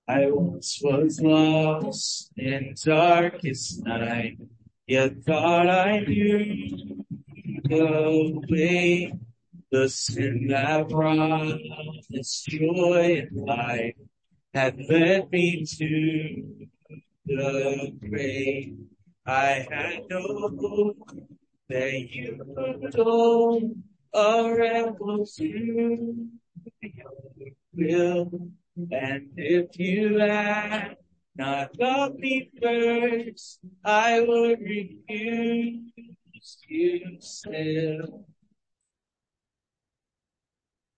I 0.09 0.29
once 0.29 0.81
was 0.83 1.21
lost 1.21 2.33
in 2.35 2.75
darkest 2.83 3.85
night, 3.85 4.39
yet 4.87 5.23
thought 5.23 5.69
I 5.69 5.99
knew 5.99 7.05
the 7.63 8.41
way, 8.49 9.13
the 9.71 9.87
sin 9.87 10.47
that 10.49 10.89
brought 10.89 11.59
this 12.09 12.41
joy 12.41 13.25
and 13.29 13.45
life 13.47 13.95
had 14.53 14.79
led 14.89 15.31
me 15.31 15.65
to 15.65 16.67
the 17.25 17.91
grave. 17.99 18.77
I 19.25 19.67
had 19.69 20.03
no 20.09 20.21
hope 20.59 21.11
that 21.69 21.93
you 22.09 22.41
would 22.45 22.93
go 22.93 23.71
a 24.13 24.55
rebel 24.55 25.25
to 25.25 26.27
your 26.81 27.11
will. 27.73 28.31
And 28.91 29.29
if 29.35 29.77
you 29.77 30.17
had 30.19 30.97
not 31.35 31.77
loved 31.79 32.19
me 32.19 32.49
first, 32.61 33.59
I 33.83 34.21
would 34.21 34.59
refuse 34.61 35.91
you 36.67 37.17
still. 37.19 38.25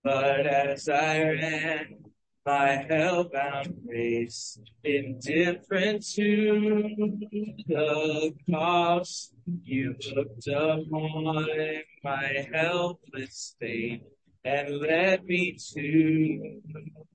But 0.02 0.46
as 0.46 0.88
I 0.88 1.20
ran 1.20 2.09
my 2.46 2.86
hellbound 2.88 3.76
race, 3.86 4.58
indifferent 4.82 6.04
to 6.14 7.18
the 7.66 8.32
cost, 8.50 9.34
you 9.64 9.94
looked 10.14 10.46
upon 10.48 11.46
my 12.02 12.48
helpless 12.52 13.54
state 13.58 14.02
and 14.44 14.78
led 14.78 15.24
me 15.24 15.58
to 15.74 16.62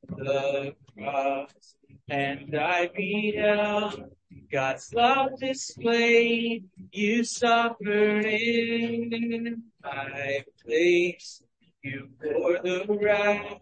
the 0.09 0.75
cross. 0.95 1.75
And 2.07 2.55
I 2.55 2.89
beheld 2.95 4.11
God's 4.51 4.93
love 4.93 5.39
displayed. 5.39 6.65
You 6.91 7.23
suffered 7.23 8.25
in 8.25 9.63
my 9.83 10.43
place. 10.63 11.41
You 11.83 12.09
bore 12.21 12.59
the 12.63 12.85
wrath 13.01 13.59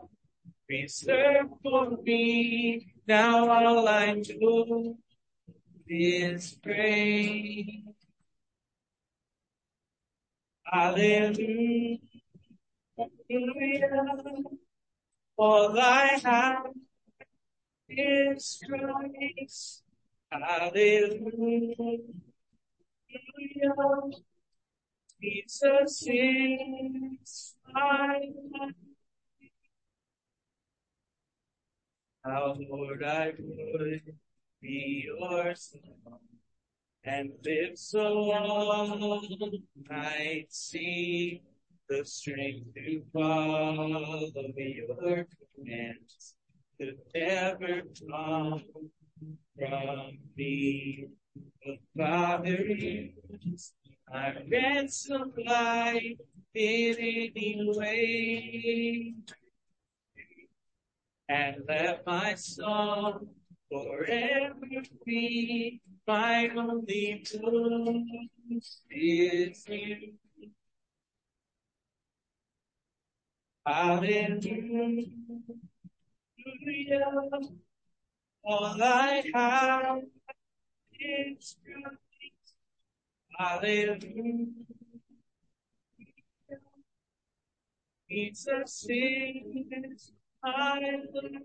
reserved 0.74 1.54
for 1.62 1.98
me. 2.04 2.88
Now 3.08 3.50
all 3.50 3.88
I 3.88 4.22
do 4.22 4.98
is 5.88 6.58
pray. 6.64 7.84
Hallelujah. 10.66 12.00
All 15.38 15.80
I 15.80 16.20
have 16.24 16.72
is 17.90 18.60
Christ. 18.68 19.84
Hallelujah. 20.32 21.76
Jesus 25.22 26.04
is 26.08 27.56
my 27.72 28.20
life. 28.52 28.83
How, 32.26 32.56
Lord, 32.70 33.04
I 33.04 33.34
would 33.38 34.02
be 34.62 35.06
yours 35.06 35.76
and 37.04 37.32
live 37.44 37.78
so 37.78 38.14
long 38.14 39.52
might 39.90 40.46
see 40.50 41.42
the 41.90 42.06
strength 42.06 42.74
to 42.76 43.04
follow 43.12 44.32
your 44.56 45.28
commands 45.56 46.36
could 46.80 46.98
never 47.14 47.82
come 48.10 48.64
from 49.58 50.18
me. 50.38 51.08
The 51.66 51.78
Father 51.98 52.66
my 54.10 54.36
ransom 54.50 55.34
life 55.46 56.20
in 56.54 56.96
any 56.96 57.74
way. 57.76 59.14
And 61.30 61.58
let 61.68 62.06
my 62.06 62.36
song 62.36 63.28
forever 63.72 64.54
be 65.06 65.82
my 66.06 66.50
only 66.50 67.24
boast 67.32 68.82
is 68.92 69.66
you. 69.68 70.14
Hallelujah. 73.66 75.08
All 78.44 78.84
I 78.84 79.24
have 79.34 80.02
is 81.00 81.56
grace. 81.64 82.54
Hallelujah. 83.38 84.48
Jesus 88.10 88.86
is 88.90 90.12
my 90.12 90.23
Hallelujah. 90.44 91.40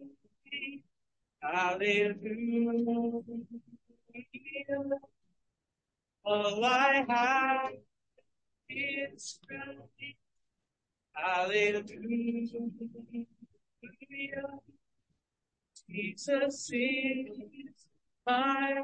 All 6.24 6.64
I 6.64 7.04
have 7.08 7.70
is 8.68 9.38
gravity. 9.46 10.16
Hallelujah. 11.12 11.84
Jesus 15.88 16.70
is 16.72 17.86
my 18.26 18.82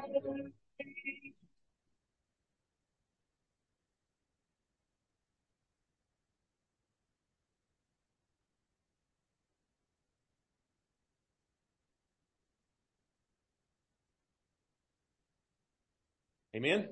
Amen. 16.55 16.87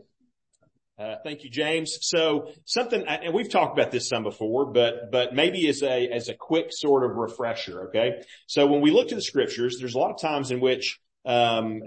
Uh, 1.00 1.16
thank 1.24 1.46
you, 1.46 1.50
James. 1.50 1.98
So 2.02 2.50
something, 2.66 3.02
and 3.08 3.34
we've 3.34 3.50
talked 3.50 3.78
about 3.78 3.92
this 3.92 4.10
some 4.10 4.24
before, 4.24 4.66
but, 4.66 5.10
but 5.10 5.34
maybe 5.34 5.70
as 5.70 5.82
a, 5.82 6.10
as 6.10 6.28
a 6.28 6.34
quick 6.34 6.68
sort 6.70 7.10
of 7.10 7.16
refresher. 7.16 7.88
Okay. 7.88 8.22
So 8.46 8.68
when 8.68 8.82
we 8.82 8.92
look 8.92 9.08
to 9.10 9.16
the 9.16 9.22
scriptures, 9.22 9.78
there's 9.80 9.96
a 9.96 9.98
lot 9.98 10.12
of 10.12 10.20
times 10.20 10.52
in 10.52 10.60
which, 10.60 11.00
um, 11.26 11.82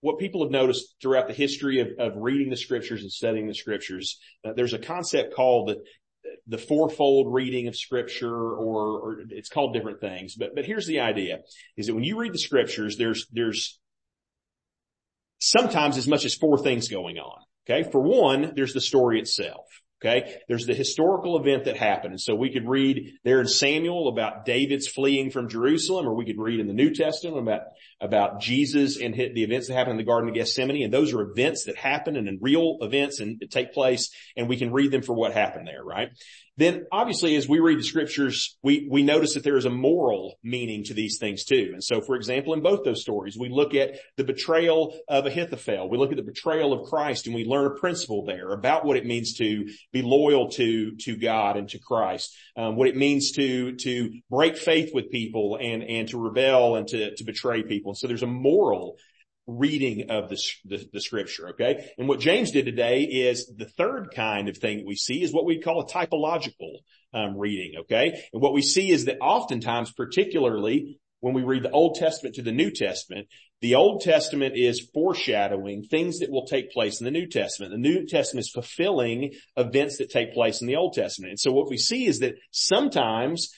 what 0.00 0.18
people 0.18 0.44
have 0.44 0.52
noticed 0.52 0.96
throughout 1.00 1.28
the 1.28 1.34
history 1.34 1.80
of, 1.80 1.88
of 1.98 2.12
reading 2.16 2.50
the 2.50 2.56
scriptures 2.56 3.00
and 3.00 3.10
studying 3.10 3.48
the 3.48 3.54
scriptures, 3.54 4.20
uh, 4.44 4.52
there's 4.54 4.74
a 4.74 4.78
concept 4.78 5.34
called 5.34 5.70
the, 5.70 5.82
the 6.46 6.58
fourfold 6.58 7.32
reading 7.32 7.68
of 7.68 7.74
scripture 7.74 8.32
or, 8.32 9.00
or 9.00 9.20
it's 9.30 9.48
called 9.48 9.72
different 9.72 10.00
things. 10.00 10.34
But, 10.36 10.54
but 10.54 10.66
here's 10.66 10.86
the 10.86 11.00
idea 11.00 11.38
is 11.78 11.86
that 11.86 11.94
when 11.94 12.04
you 12.04 12.20
read 12.20 12.34
the 12.34 12.38
scriptures, 12.38 12.98
there's, 12.98 13.26
there's 13.32 13.80
sometimes 15.38 15.96
as 15.96 16.08
much 16.08 16.24
as 16.24 16.34
four 16.34 16.58
things 16.58 16.88
going 16.88 17.18
on. 17.18 17.40
Okay. 17.68 17.88
For 17.90 18.00
one, 18.00 18.52
there's 18.54 18.72
the 18.72 18.80
story 18.80 19.20
itself. 19.20 19.66
Okay. 20.00 20.36
There's 20.46 20.64
the 20.64 20.74
historical 20.74 21.40
event 21.40 21.64
that 21.64 21.76
happened. 21.76 22.12
And 22.12 22.20
so 22.20 22.36
we 22.36 22.52
could 22.52 22.68
read 22.68 23.14
there 23.24 23.40
in 23.40 23.48
Samuel 23.48 24.08
about 24.08 24.44
David's 24.44 24.86
fleeing 24.86 25.32
from 25.32 25.48
Jerusalem, 25.48 26.06
or 26.06 26.14
we 26.14 26.24
could 26.24 26.38
read 26.38 26.60
in 26.60 26.68
the 26.68 26.72
New 26.72 26.94
Testament 26.94 27.36
about, 27.36 27.62
about 28.00 28.40
Jesus 28.40 29.00
and 29.00 29.12
hit 29.12 29.34
the 29.34 29.42
events 29.42 29.66
that 29.66 29.74
happened 29.74 29.98
in 29.98 29.98
the 29.98 30.08
Garden 30.08 30.28
of 30.28 30.36
Gethsemane. 30.36 30.84
And 30.84 30.94
those 30.94 31.12
are 31.12 31.22
events 31.22 31.64
that 31.64 31.76
happen 31.76 32.14
and 32.14 32.28
in 32.28 32.38
real 32.40 32.76
events 32.80 33.18
and 33.18 33.42
take 33.50 33.72
place. 33.72 34.10
And 34.36 34.48
we 34.48 34.56
can 34.56 34.72
read 34.72 34.92
them 34.92 35.02
for 35.02 35.14
what 35.14 35.32
happened 35.32 35.66
there, 35.66 35.82
right? 35.82 36.10
Then 36.58 36.86
obviously 36.90 37.36
as 37.36 37.48
we 37.48 37.60
read 37.60 37.78
the 37.78 37.84
scriptures, 37.84 38.58
we, 38.64 38.88
we 38.90 39.04
notice 39.04 39.34
that 39.34 39.44
there 39.44 39.56
is 39.56 39.64
a 39.64 39.70
moral 39.70 40.34
meaning 40.42 40.82
to 40.84 40.94
these 40.94 41.18
things 41.20 41.44
too. 41.44 41.70
And 41.72 41.82
so 41.82 42.00
for 42.00 42.16
example, 42.16 42.52
in 42.52 42.62
both 42.62 42.84
those 42.84 43.00
stories, 43.00 43.38
we 43.38 43.48
look 43.48 43.74
at 43.74 43.92
the 44.16 44.24
betrayal 44.24 44.98
of 45.08 45.24
Ahithophel. 45.24 45.88
We 45.88 45.98
look 45.98 46.10
at 46.10 46.16
the 46.16 46.22
betrayal 46.22 46.72
of 46.72 46.88
Christ 46.88 47.26
and 47.26 47.34
we 47.34 47.44
learn 47.44 47.66
a 47.66 47.78
principle 47.78 48.24
there 48.24 48.50
about 48.50 48.84
what 48.84 48.96
it 48.96 49.06
means 49.06 49.34
to 49.34 49.68
be 49.92 50.02
loyal 50.02 50.50
to, 50.50 50.96
to 50.96 51.16
God 51.16 51.56
and 51.56 51.68
to 51.68 51.78
Christ. 51.78 52.36
Um, 52.56 52.74
what 52.74 52.88
it 52.88 52.96
means 52.96 53.30
to, 53.32 53.76
to 53.76 54.10
break 54.28 54.58
faith 54.58 54.90
with 54.92 55.12
people 55.12 55.58
and, 55.60 55.84
and 55.84 56.08
to 56.08 56.18
rebel 56.18 56.74
and 56.74 56.88
to, 56.88 57.14
to 57.14 57.24
betray 57.24 57.62
people. 57.62 57.92
And 57.92 57.98
so 57.98 58.08
there's 58.08 58.24
a 58.24 58.26
moral 58.26 58.96
reading 59.48 60.10
of 60.10 60.28
the, 60.28 61.00
scripture. 61.00 61.48
Okay. 61.50 61.90
And 61.96 62.06
what 62.06 62.20
James 62.20 62.52
did 62.52 62.66
today 62.66 63.02
is 63.02 63.50
the 63.56 63.64
third 63.64 64.10
kind 64.14 64.48
of 64.48 64.58
thing 64.58 64.78
that 64.78 64.86
we 64.86 64.94
see 64.94 65.22
is 65.22 65.32
what 65.32 65.46
we 65.46 65.60
call 65.60 65.80
a 65.80 65.86
typological 65.86 66.76
um, 67.14 67.36
reading. 67.36 67.80
Okay. 67.80 68.22
And 68.32 68.42
what 68.42 68.52
we 68.52 68.62
see 68.62 68.90
is 68.90 69.06
that 69.06 69.18
oftentimes, 69.20 69.90
particularly 69.92 71.00
when 71.20 71.34
we 71.34 71.42
read 71.42 71.64
the 71.64 71.70
Old 71.70 71.96
Testament 71.96 72.36
to 72.36 72.42
the 72.42 72.52
New 72.52 72.70
Testament, 72.70 73.26
the 73.60 73.74
Old 73.74 74.02
Testament 74.02 74.54
is 74.56 74.88
foreshadowing 74.92 75.82
things 75.82 76.18
that 76.20 76.30
will 76.30 76.46
take 76.46 76.70
place 76.70 77.00
in 77.00 77.06
the 77.06 77.10
New 77.10 77.26
Testament. 77.26 77.72
The 77.72 77.78
New 77.78 78.06
Testament 78.06 78.46
is 78.46 78.52
fulfilling 78.52 79.32
events 79.56 79.98
that 79.98 80.10
take 80.10 80.34
place 80.34 80.60
in 80.60 80.68
the 80.68 80.76
Old 80.76 80.92
Testament. 80.92 81.30
And 81.30 81.40
so 81.40 81.50
what 81.50 81.70
we 81.70 81.78
see 81.78 82.06
is 82.06 82.20
that 82.20 82.34
sometimes 82.50 83.48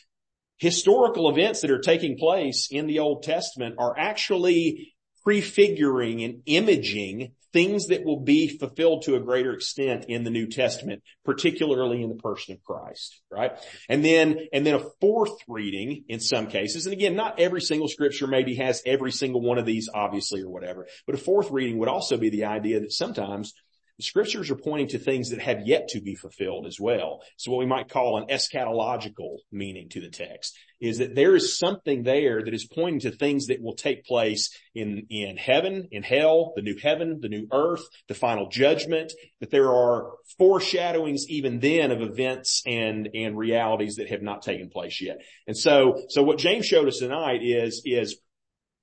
historical 0.57 1.29
events 1.29 1.63
that 1.63 1.71
are 1.71 1.81
taking 1.81 2.17
place 2.17 2.69
in 2.71 2.87
the 2.87 3.01
Old 3.01 3.25
Testament 3.25 3.75
are 3.79 3.99
actually 3.99 4.95
prefiguring 5.23 6.23
and 6.23 6.43
imaging 6.47 7.33
things 7.53 7.87
that 7.87 8.05
will 8.05 8.21
be 8.21 8.49
fulfilled 8.59 9.03
to 9.03 9.17
a 9.17 9.21
greater 9.21 9.53
extent 9.53 10.05
in 10.09 10.25
the 10.25 10.31
New 10.31 10.47
Testament, 10.47 11.03
particularly 11.25 12.03
in 12.03 12.09
the 12.09 12.15
person 12.15 12.55
of 12.55 12.63
Christ, 12.63 13.21
right? 13.31 13.53
And 13.89 14.05
then, 14.05 14.39
and 14.53 14.65
then 14.65 14.75
a 14.75 14.85
fourth 15.01 15.37
reading 15.49 16.05
in 16.09 16.21
some 16.21 16.47
cases, 16.47 16.87
and 16.87 16.93
again, 16.93 17.17
not 17.17 17.41
every 17.41 17.61
single 17.61 17.89
scripture 17.89 18.27
maybe 18.27 18.55
has 18.57 18.83
every 18.87 19.11
single 19.11 19.41
one 19.41 19.59
of 19.59 19.67
these 19.67 19.89
obviously 19.93 20.43
or 20.43 20.49
whatever, 20.51 20.87
but 21.07 21.15
a 21.15 21.19
fourth 21.19 21.51
reading 21.51 21.79
would 21.79 21.89
also 21.89 22.17
be 22.17 22.31
the 22.31 22.45
idea 22.45 22.81
that 22.81 22.93
sometimes 22.93 23.53
the 24.01 24.05
scriptures 24.05 24.51
are 24.51 24.57
pointing 24.57 24.89
to 24.89 24.99
things 24.99 25.29
that 25.29 25.43
have 25.43 25.67
yet 25.67 25.89
to 25.89 26.01
be 26.01 26.15
fulfilled 26.15 26.67
as 26.67 26.81
well. 26.81 27.21
So 27.37 27.51
what 27.51 27.59
we 27.59 27.67
might 27.67 27.91
call 27.91 28.17
an 28.17 28.29
eschatological 28.29 29.41
meaning 29.53 29.91
to 29.91 30.01
the 30.01 30.09
text 30.09 30.59
is 30.81 30.97
that 30.99 31.15
there 31.15 31.37
is 31.37 31.59
something 31.59 32.03
there 32.03 32.43
that 32.43 32.55
is 32.55 32.67
pointing 32.67 33.01
to 33.01 33.11
things 33.11 33.49
that 33.49 33.61
will 33.61 33.75
take 33.75 34.07
place 34.07 34.49
in, 34.75 35.07
in 35.11 35.37
heaven, 35.37 35.89
in 35.91 36.03
hell, 36.03 36.55
the 36.57 36.63
new 36.63 36.79
heaven, 36.83 37.19
the 37.21 37.29
new 37.29 37.47
earth, 37.53 37.83
the 38.09 38.15
final 38.15 38.49
judgment, 38.49 39.13
that 39.41 39.51
there 39.51 39.71
are 39.71 40.13
foreshadowings 40.39 41.27
even 41.29 41.61
then 41.61 41.91
of 41.91 42.01
events 42.01 42.63
and, 42.65 43.11
and 43.15 43.37
realities 43.37 43.97
that 43.97 44.09
have 44.09 44.23
not 44.23 44.41
taken 44.41 44.71
place 44.71 45.03
yet. 45.03 45.21
And 45.47 45.55
so, 45.55 46.05
so 46.09 46.23
what 46.23 46.39
James 46.39 46.65
showed 46.65 46.89
us 46.89 47.01
tonight 47.01 47.43
is, 47.43 47.83
is 47.85 48.19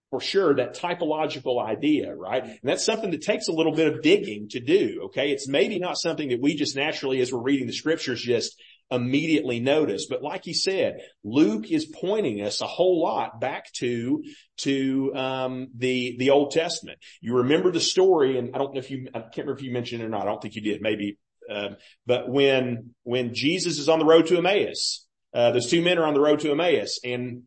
for 0.10 0.22
sure 0.22 0.56
that 0.56 0.78
typological 0.78 1.64
idea, 1.64 2.16
right? 2.16 2.44
And 2.44 2.60
that's 2.64 2.86
something 2.86 3.12
that 3.12 3.22
takes 3.22 3.48
a 3.48 3.54
little 3.54 3.74
bit 3.74 3.94
of 3.94 4.02
digging 4.02 4.48
to 4.50 4.60
do. 4.60 5.02
Okay. 5.06 5.32
It's 5.32 5.48
maybe 5.48 5.80
not 5.80 5.98
something 5.98 6.30
that 6.30 6.42
we 6.42 6.56
just 6.56 6.76
naturally, 6.76 7.20
as 7.20 7.34
we're 7.34 7.42
reading 7.42 7.68
the 7.68 7.74
scriptures, 7.74 8.22
just 8.22 8.58
immediately 8.90 9.60
notice. 9.60 10.06
But 10.10 10.24
like 10.24 10.46
he 10.46 10.54
said, 10.54 11.02
Luke 11.26 11.70
is 11.70 11.86
pointing 11.86 12.42
us 12.42 12.62
a 12.62 12.68
whole 12.68 13.02
lot 13.02 13.42
back 13.42 13.72
to, 13.74 14.24
to, 14.60 15.12
um, 15.14 15.68
the, 15.76 16.16
the 16.18 16.30
Old 16.30 16.52
Testament. 16.52 17.00
You 17.20 17.38
remember 17.38 17.72
the 17.72 17.82
story, 17.82 18.38
and 18.38 18.56
I 18.56 18.60
don't 18.60 18.74
know 18.74 18.80
if 18.80 18.90
you, 18.90 19.10
I 19.14 19.20
can't 19.20 19.38
remember 19.40 19.60
if 19.60 19.64
you 19.64 19.74
mentioned 19.74 20.02
it 20.02 20.06
or 20.06 20.10
not. 20.10 20.22
I 20.22 20.26
don't 20.26 20.42
think 20.42 20.56
you 20.56 20.62
did. 20.62 20.82
Maybe, 20.82 21.18
um, 21.52 21.76
but 22.06 22.30
when, 22.30 22.92
when 23.04 23.34
Jesus 23.34 23.78
is 23.78 23.90
on 23.90 24.00
the 24.00 24.06
road 24.06 24.28
to 24.28 24.38
Emmaus, 24.38 25.06
uh, 25.34 25.52
those 25.52 25.70
two 25.70 25.82
men 25.82 25.98
are 25.98 26.06
on 26.06 26.14
the 26.14 26.22
road 26.22 26.40
to 26.40 26.52
Emmaus 26.52 27.02
and 27.04 27.44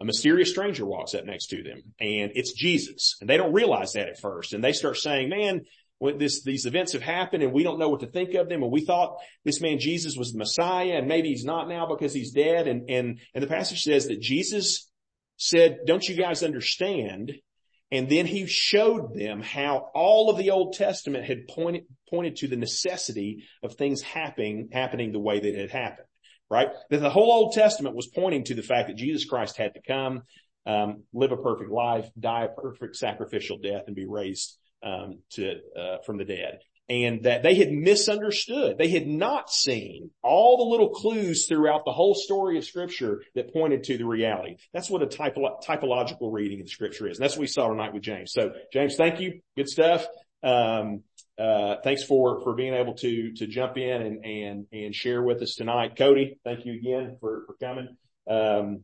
a 0.00 0.04
mysterious 0.04 0.50
stranger 0.50 0.84
walks 0.84 1.14
up 1.14 1.24
next 1.24 1.46
to 1.46 1.62
them 1.62 1.82
and 2.00 2.32
it's 2.34 2.52
Jesus 2.52 3.16
and 3.20 3.30
they 3.30 3.36
don't 3.36 3.52
realize 3.52 3.92
that 3.92 4.08
at 4.08 4.18
first. 4.18 4.52
And 4.52 4.62
they 4.62 4.72
start 4.72 4.96
saying, 4.96 5.28
man, 5.28 5.62
when 5.98 6.18
this, 6.18 6.42
these 6.42 6.66
events 6.66 6.92
have 6.92 7.02
happened 7.02 7.42
and 7.42 7.52
we 7.52 7.62
don't 7.62 7.78
know 7.78 7.88
what 7.88 8.00
to 8.00 8.06
think 8.06 8.34
of 8.34 8.48
them. 8.48 8.62
And 8.62 8.72
we 8.72 8.84
thought 8.84 9.18
this 9.44 9.60
man 9.60 9.78
Jesus 9.78 10.16
was 10.16 10.32
the 10.32 10.38
Messiah 10.38 10.96
and 10.96 11.06
maybe 11.06 11.28
he's 11.28 11.44
not 11.44 11.68
now 11.68 11.86
because 11.86 12.12
he's 12.12 12.32
dead. 12.32 12.66
And, 12.66 12.90
and, 12.90 13.20
and 13.34 13.42
the 13.42 13.48
passage 13.48 13.82
says 13.82 14.08
that 14.08 14.20
Jesus 14.20 14.90
said, 15.36 15.78
don't 15.86 16.06
you 16.06 16.16
guys 16.16 16.42
understand? 16.42 17.32
And 17.92 18.08
then 18.08 18.26
he 18.26 18.46
showed 18.46 19.14
them 19.14 19.40
how 19.40 19.90
all 19.94 20.28
of 20.28 20.38
the 20.38 20.50
Old 20.50 20.74
Testament 20.74 21.24
had 21.24 21.46
pointed, 21.46 21.84
pointed 22.10 22.36
to 22.36 22.48
the 22.48 22.56
necessity 22.56 23.44
of 23.62 23.74
things 23.74 24.02
happening, 24.02 24.70
happening 24.72 25.12
the 25.12 25.20
way 25.20 25.38
that 25.38 25.54
it 25.54 25.70
happened 25.70 26.08
right? 26.50 26.68
That 26.90 27.00
the 27.00 27.10
whole 27.10 27.32
Old 27.32 27.52
Testament 27.52 27.96
was 27.96 28.06
pointing 28.06 28.44
to 28.44 28.54
the 28.54 28.62
fact 28.62 28.88
that 28.88 28.96
Jesus 28.96 29.24
Christ 29.24 29.56
had 29.56 29.74
to 29.74 29.80
come, 29.86 30.22
um, 30.66 31.04
live 31.12 31.32
a 31.32 31.36
perfect 31.36 31.70
life, 31.70 32.08
die 32.18 32.44
a 32.44 32.60
perfect 32.60 32.96
sacrificial 32.96 33.58
death, 33.58 33.84
and 33.86 33.96
be 33.96 34.06
raised 34.06 34.58
um, 34.82 35.20
to 35.32 35.56
uh, 35.78 35.98
from 36.04 36.18
the 36.18 36.24
dead. 36.24 36.58
And 36.86 37.22
that 37.22 37.42
they 37.42 37.54
had 37.54 37.72
misunderstood. 37.72 38.76
They 38.76 38.88
had 38.88 39.06
not 39.06 39.50
seen 39.50 40.10
all 40.22 40.58
the 40.58 40.70
little 40.70 40.90
clues 40.90 41.46
throughout 41.46 41.86
the 41.86 41.92
whole 41.92 42.14
story 42.14 42.58
of 42.58 42.64
scripture 42.66 43.22
that 43.34 43.54
pointed 43.54 43.84
to 43.84 43.96
the 43.96 44.04
reality. 44.04 44.56
That's 44.74 44.90
what 44.90 45.02
a 45.02 45.06
typo- 45.06 45.60
typological 45.66 46.30
reading 46.30 46.60
of 46.60 46.66
the 46.66 46.70
scripture 46.70 47.08
is. 47.08 47.16
And 47.16 47.24
that's 47.24 47.36
what 47.36 47.40
we 47.40 47.46
saw 47.46 47.68
tonight 47.68 47.94
with 47.94 48.02
James. 48.02 48.32
So 48.32 48.52
James, 48.70 48.96
thank 48.96 49.18
you. 49.18 49.40
Good 49.56 49.70
stuff. 49.70 50.06
Um, 50.42 51.04
thanks 51.38 52.04
for, 52.04 52.40
for 52.42 52.54
being 52.54 52.74
able 52.74 52.94
to, 52.94 53.32
to 53.34 53.46
jump 53.46 53.76
in 53.76 54.02
and, 54.02 54.24
and, 54.24 54.66
and 54.72 54.94
share 54.94 55.22
with 55.22 55.42
us 55.42 55.54
tonight. 55.54 55.96
Cody, 55.96 56.38
thank 56.44 56.64
you 56.64 56.74
again 56.74 57.16
for, 57.20 57.44
for 57.46 57.54
coming, 57.54 57.96
um, 58.28 58.82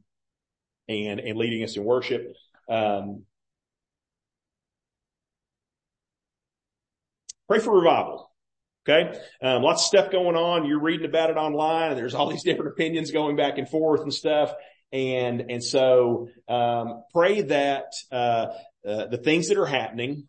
and, 0.89 1.21
and 1.21 1.39
leading 1.39 1.63
us 1.63 1.77
in 1.77 1.85
worship. 1.85 2.33
Um, 2.69 3.25
pray 7.49 7.59
for 7.59 7.77
revival. 7.77 8.31
Okay. 8.89 9.19
Um, 9.43 9.63
lots 9.63 9.83
of 9.83 9.87
stuff 9.87 10.11
going 10.11 10.37
on. 10.37 10.65
You're 10.65 10.81
reading 10.81 11.07
about 11.07 11.31
it 11.31 11.37
online 11.37 11.91
and 11.91 11.99
there's 11.99 12.15
all 12.15 12.31
these 12.31 12.43
different 12.43 12.73
opinions 12.73 13.11
going 13.11 13.37
back 13.37 13.59
and 13.59 13.69
forth 13.69 14.01
and 14.01 14.13
stuff. 14.13 14.53
And, 14.93 15.51
and 15.51 15.63
so, 15.63 16.29
um, 16.49 17.05
pray 17.13 17.43
that, 17.43 17.93
uh, 18.11 18.47
uh, 18.87 19.07
the 19.07 19.19
things 19.19 19.49
that 19.49 19.59
are 19.59 19.67
happening 19.67 20.27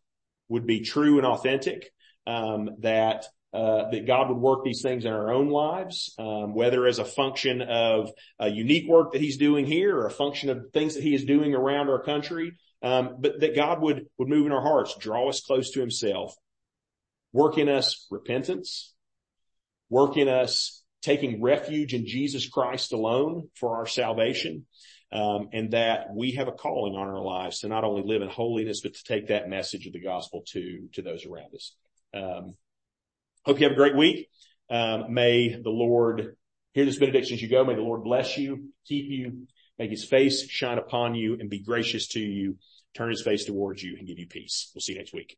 would 0.50 0.68
be 0.68 0.82
true 0.82 1.18
and 1.18 1.26
authentic 1.26 1.92
that 2.26 3.26
uh, 3.54 3.90
that 3.92 4.08
God 4.08 4.30
would 4.30 4.38
work 4.38 4.64
these 4.64 4.82
things 4.82 5.04
in 5.06 5.12
our 5.12 5.32
own 5.34 5.50
lives, 5.50 6.16
um, 6.18 6.54
whether 6.54 6.86
as 6.86 7.00
a 7.00 7.06
function 7.06 7.62
of 7.62 8.10
a 8.40 8.50
unique 8.50 8.88
work 8.88 9.12
that 9.12 9.22
He's 9.22 9.38
doing 9.38 9.66
here, 9.66 9.98
or 9.98 10.08
a 10.08 10.12
function 10.12 10.50
of 10.50 10.72
things 10.72 10.96
that 10.96 11.04
He 11.04 11.14
is 11.14 11.26
doing 11.26 11.54
around 11.54 11.90
our 11.90 12.02
country, 12.02 12.54
Um, 12.82 13.18
but 13.20 13.42
that 13.42 13.56
God 13.56 13.82
would, 13.82 14.08
would 14.18 14.28
move 14.28 14.46
in 14.46 14.52
our 14.52 14.62
hearts, 14.62 14.96
draw 14.98 15.30
us 15.30 15.42
close 15.42 15.72
to 15.72 15.82
himself, 15.82 16.34
work 17.32 17.58
in 17.58 17.70
us 17.70 18.08
repentance, 18.10 18.96
work 19.90 20.18
in 20.18 20.28
us 20.28 20.84
taking 21.02 21.42
refuge 21.44 21.94
in 21.94 22.08
Jesus 22.08 22.48
Christ 22.50 22.94
alone 22.94 23.50
for 23.56 23.76
our 23.78 23.86
salvation. 23.86 24.66
Um, 25.14 25.50
and 25.52 25.72
that 25.72 26.08
we 26.16 26.32
have 26.38 26.48
a 26.48 26.54
calling 26.54 26.96
on 26.96 27.08
our 27.10 27.22
lives 27.22 27.60
to 27.60 27.68
not 27.68 27.84
only 27.84 28.02
live 28.02 28.22
in 28.22 28.30
holiness, 28.30 28.80
but 28.82 28.94
to 28.94 29.04
take 29.04 29.28
that 29.28 29.50
message 29.50 29.86
of 29.86 29.92
the 29.92 30.00
gospel 30.00 30.42
to, 30.54 30.88
to 30.94 31.02
those 31.02 31.26
around 31.26 31.54
us. 31.54 31.76
Um, 32.14 32.56
hope 33.46 33.60
you 33.60 33.66
have 33.66 33.74
a 33.74 33.76
great 33.76 33.96
week. 33.96 34.28
Um, 34.70 35.14
may 35.14 35.50
the 35.50 35.70
Lord 35.70 36.36
hear 36.74 36.86
this 36.86 36.98
benediction 36.98 37.36
as 37.36 37.42
you 37.42 37.50
go. 37.50 37.64
May 37.66 37.76
the 37.76 37.82
Lord 37.82 38.04
bless 38.04 38.38
you, 38.38 38.70
keep 38.86 39.10
you, 39.10 39.48
make 39.78 39.92
his 39.92 40.06
face 40.06 40.50
shine 40.50 40.78
upon 40.78 41.16
you 41.16 41.38
and 41.40 41.50
be 41.50 41.60
gracious 41.60 42.08
to 42.10 42.20
you, 42.20 42.58
turn 42.94 43.10
his 43.10 43.22
face 43.22 43.46
towards 43.46 43.84
you 43.84 43.98
and 43.98 44.08
give 44.08 44.20
you 44.20 44.28
peace. 44.28 44.72
We'll 44.74 44.82
see 44.82 44.94
you 44.94 45.00
next 45.00 45.14
week. 45.14 45.38